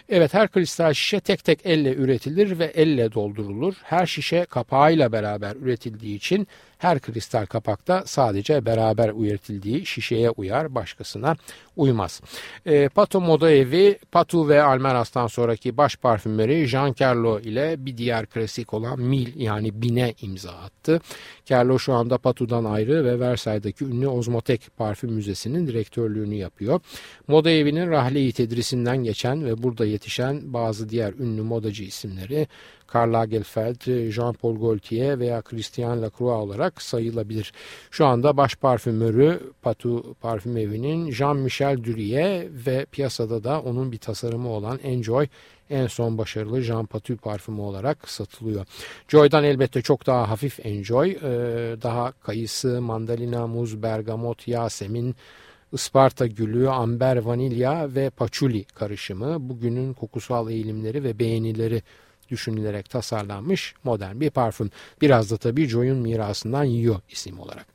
Evet 0.10 0.34
her 0.34 0.48
kristal 0.48 0.94
şişe 0.94 1.20
tek 1.20 1.44
tek 1.44 1.66
elle 1.66 1.94
üretilir 1.96 2.60
ve 2.60 2.66
elle 2.66 3.14
doldurulur. 3.14 3.74
Her 3.84 4.06
şişe 4.06 4.46
kapağıyla 4.46 5.12
beraber 5.12 5.56
üretildiği 5.56 6.16
için 6.16 6.48
her 6.80 7.00
kristal 7.00 7.46
kapakta 7.46 8.04
sadece 8.06 8.66
beraber 8.66 9.10
üretildiği 9.10 9.86
şişeye 9.86 10.30
uyar, 10.30 10.76
başkasına 10.76 11.36
uymaz. 11.76 12.22
E, 12.66 12.90
Pato 12.90 13.22
Moda 13.22 13.52
Evi, 13.52 14.00
Patu 14.12 14.50
ve 14.50 14.64
Almeras'tan 14.64 15.28
sonraki 15.28 15.78
baş 15.78 15.96
parfümeri 15.96 16.68
Jean 16.68 16.96
Carlo 17.00 17.40
ile 17.40 17.86
bir 17.86 17.98
diğer 17.98 18.26
klasik 18.26 18.74
olan 18.74 19.00
Mil 19.00 19.40
yani 19.40 19.82
Bine 19.82 20.14
imza 20.22 20.52
attı. 20.52 21.02
Carlo 21.50 21.80
şu 21.80 21.94
anda 21.94 22.18
Patu'dan 22.18 22.66
ayrı 22.66 23.06
ve 23.06 23.20
Versailles'daki 23.20 23.86
ünlü 23.86 24.08
Ozmotek 24.08 24.62
Parfüm 24.78 25.14
Müzesi'nin 25.14 25.68
direktörlüğünü 25.68 26.36
yapıyor. 26.36 26.80
Moda 27.28 27.50
evinin 27.50 27.90
rahleyi 27.90 28.34
tedrisinden 28.34 28.98
geçen 28.98 29.46
ve 29.46 29.64
burada 29.64 29.86
yetişen 30.00 30.54
bazı 30.54 30.90
diğer 30.90 31.14
ünlü 31.14 31.42
modacı 31.42 31.84
isimleri 31.84 32.48
Karl 32.88 33.14
Lagerfeld, 33.14 33.82
Jean-Paul 34.12 34.60
Gaultier 34.60 35.20
veya 35.20 35.42
Christian 35.42 36.02
Lacroix 36.02 36.44
olarak 36.44 36.82
sayılabilir. 36.82 37.54
Şu 37.92 38.06
anda 38.06 38.38
baş 38.38 38.56
parfümörü 38.56 39.40
Patu 39.62 40.16
Parfüm 40.22 40.58
Evi'nin 40.58 41.12
Jean-Michel 41.12 41.84
Durie 41.84 42.48
ve 42.66 42.86
piyasada 42.86 43.44
da 43.44 43.62
onun 43.62 43.92
bir 43.92 43.98
tasarımı 43.98 44.50
olan 44.50 44.80
Enjoy 44.84 45.28
en 45.70 45.88
son 45.88 46.18
başarılı 46.18 46.62
Jean 46.62 46.86
Patou 46.86 47.18
parfümü 47.18 47.62
olarak 47.62 48.10
satılıyor. 48.10 48.66
Joy'dan 49.08 49.44
elbette 49.44 49.82
çok 49.82 50.06
daha 50.06 50.30
hafif 50.30 50.66
Enjoy, 50.66 51.16
daha 51.82 52.12
kayısı, 52.12 52.82
mandalina, 52.82 53.48
muz, 53.48 53.84
bergamot, 53.84 54.48
yasemin, 54.48 55.16
Isparta 55.74 56.28
gülü, 56.28 56.70
amber, 56.70 57.18
vanilya 57.18 57.96
ve 57.96 58.10
paçuli 58.10 58.64
karışımı 58.64 59.50
bugünün 59.50 59.94
kokusal 59.94 60.52
eğilimleri 60.52 61.04
ve 61.04 61.20
beğenileri 61.20 61.84
düşünülerek 62.32 62.90
tasarlanmış 62.90 63.74
modern 63.84 64.20
bir 64.20 64.30
parfüm. 64.30 64.70
Biraz 65.02 65.32
da 65.32 65.38
tabii 65.38 65.68
Joy'un 65.68 65.98
mirasından 65.98 66.64
yiyor 66.64 67.00
isim 67.10 67.40
olarak. 67.40 67.66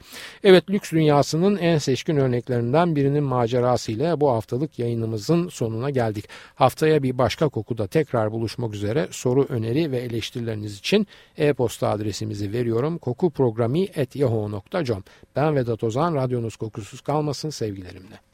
Evet 0.45 0.71
lüks 0.71 0.93
dünyasının 0.93 1.57
en 1.57 1.79
seçkin 1.79 2.17
örneklerinden 2.17 2.97
birinin 2.97 3.25
macerasıyla 3.25 4.21
bu 4.21 4.31
haftalık 4.31 4.79
yayınımızın 4.79 5.49
sonuna 5.49 5.91
geldik. 5.91 6.29
Haftaya 6.55 7.03
bir 7.03 7.19
başka 7.19 7.49
kokuda 7.49 7.87
tekrar 7.87 8.33
buluşmak 8.33 8.75
üzere 8.75 9.09
soru, 9.11 9.47
öneri 9.49 9.93
ve 9.93 9.99
eleştirileriniz 9.99 10.79
için 10.79 11.07
e-posta 11.39 11.89
adresimizi 11.89 12.53
veriyorum. 12.53 12.99
kokuprogrami.yahoo.com 12.99 15.05
Ben 15.37 15.57
Vedat 15.57 15.85
Ozan, 15.85 16.15
radyonuz 16.15 16.57
kokusuz 16.57 17.01
kalmasın 17.01 17.51
sevgilerimle. 17.51 18.34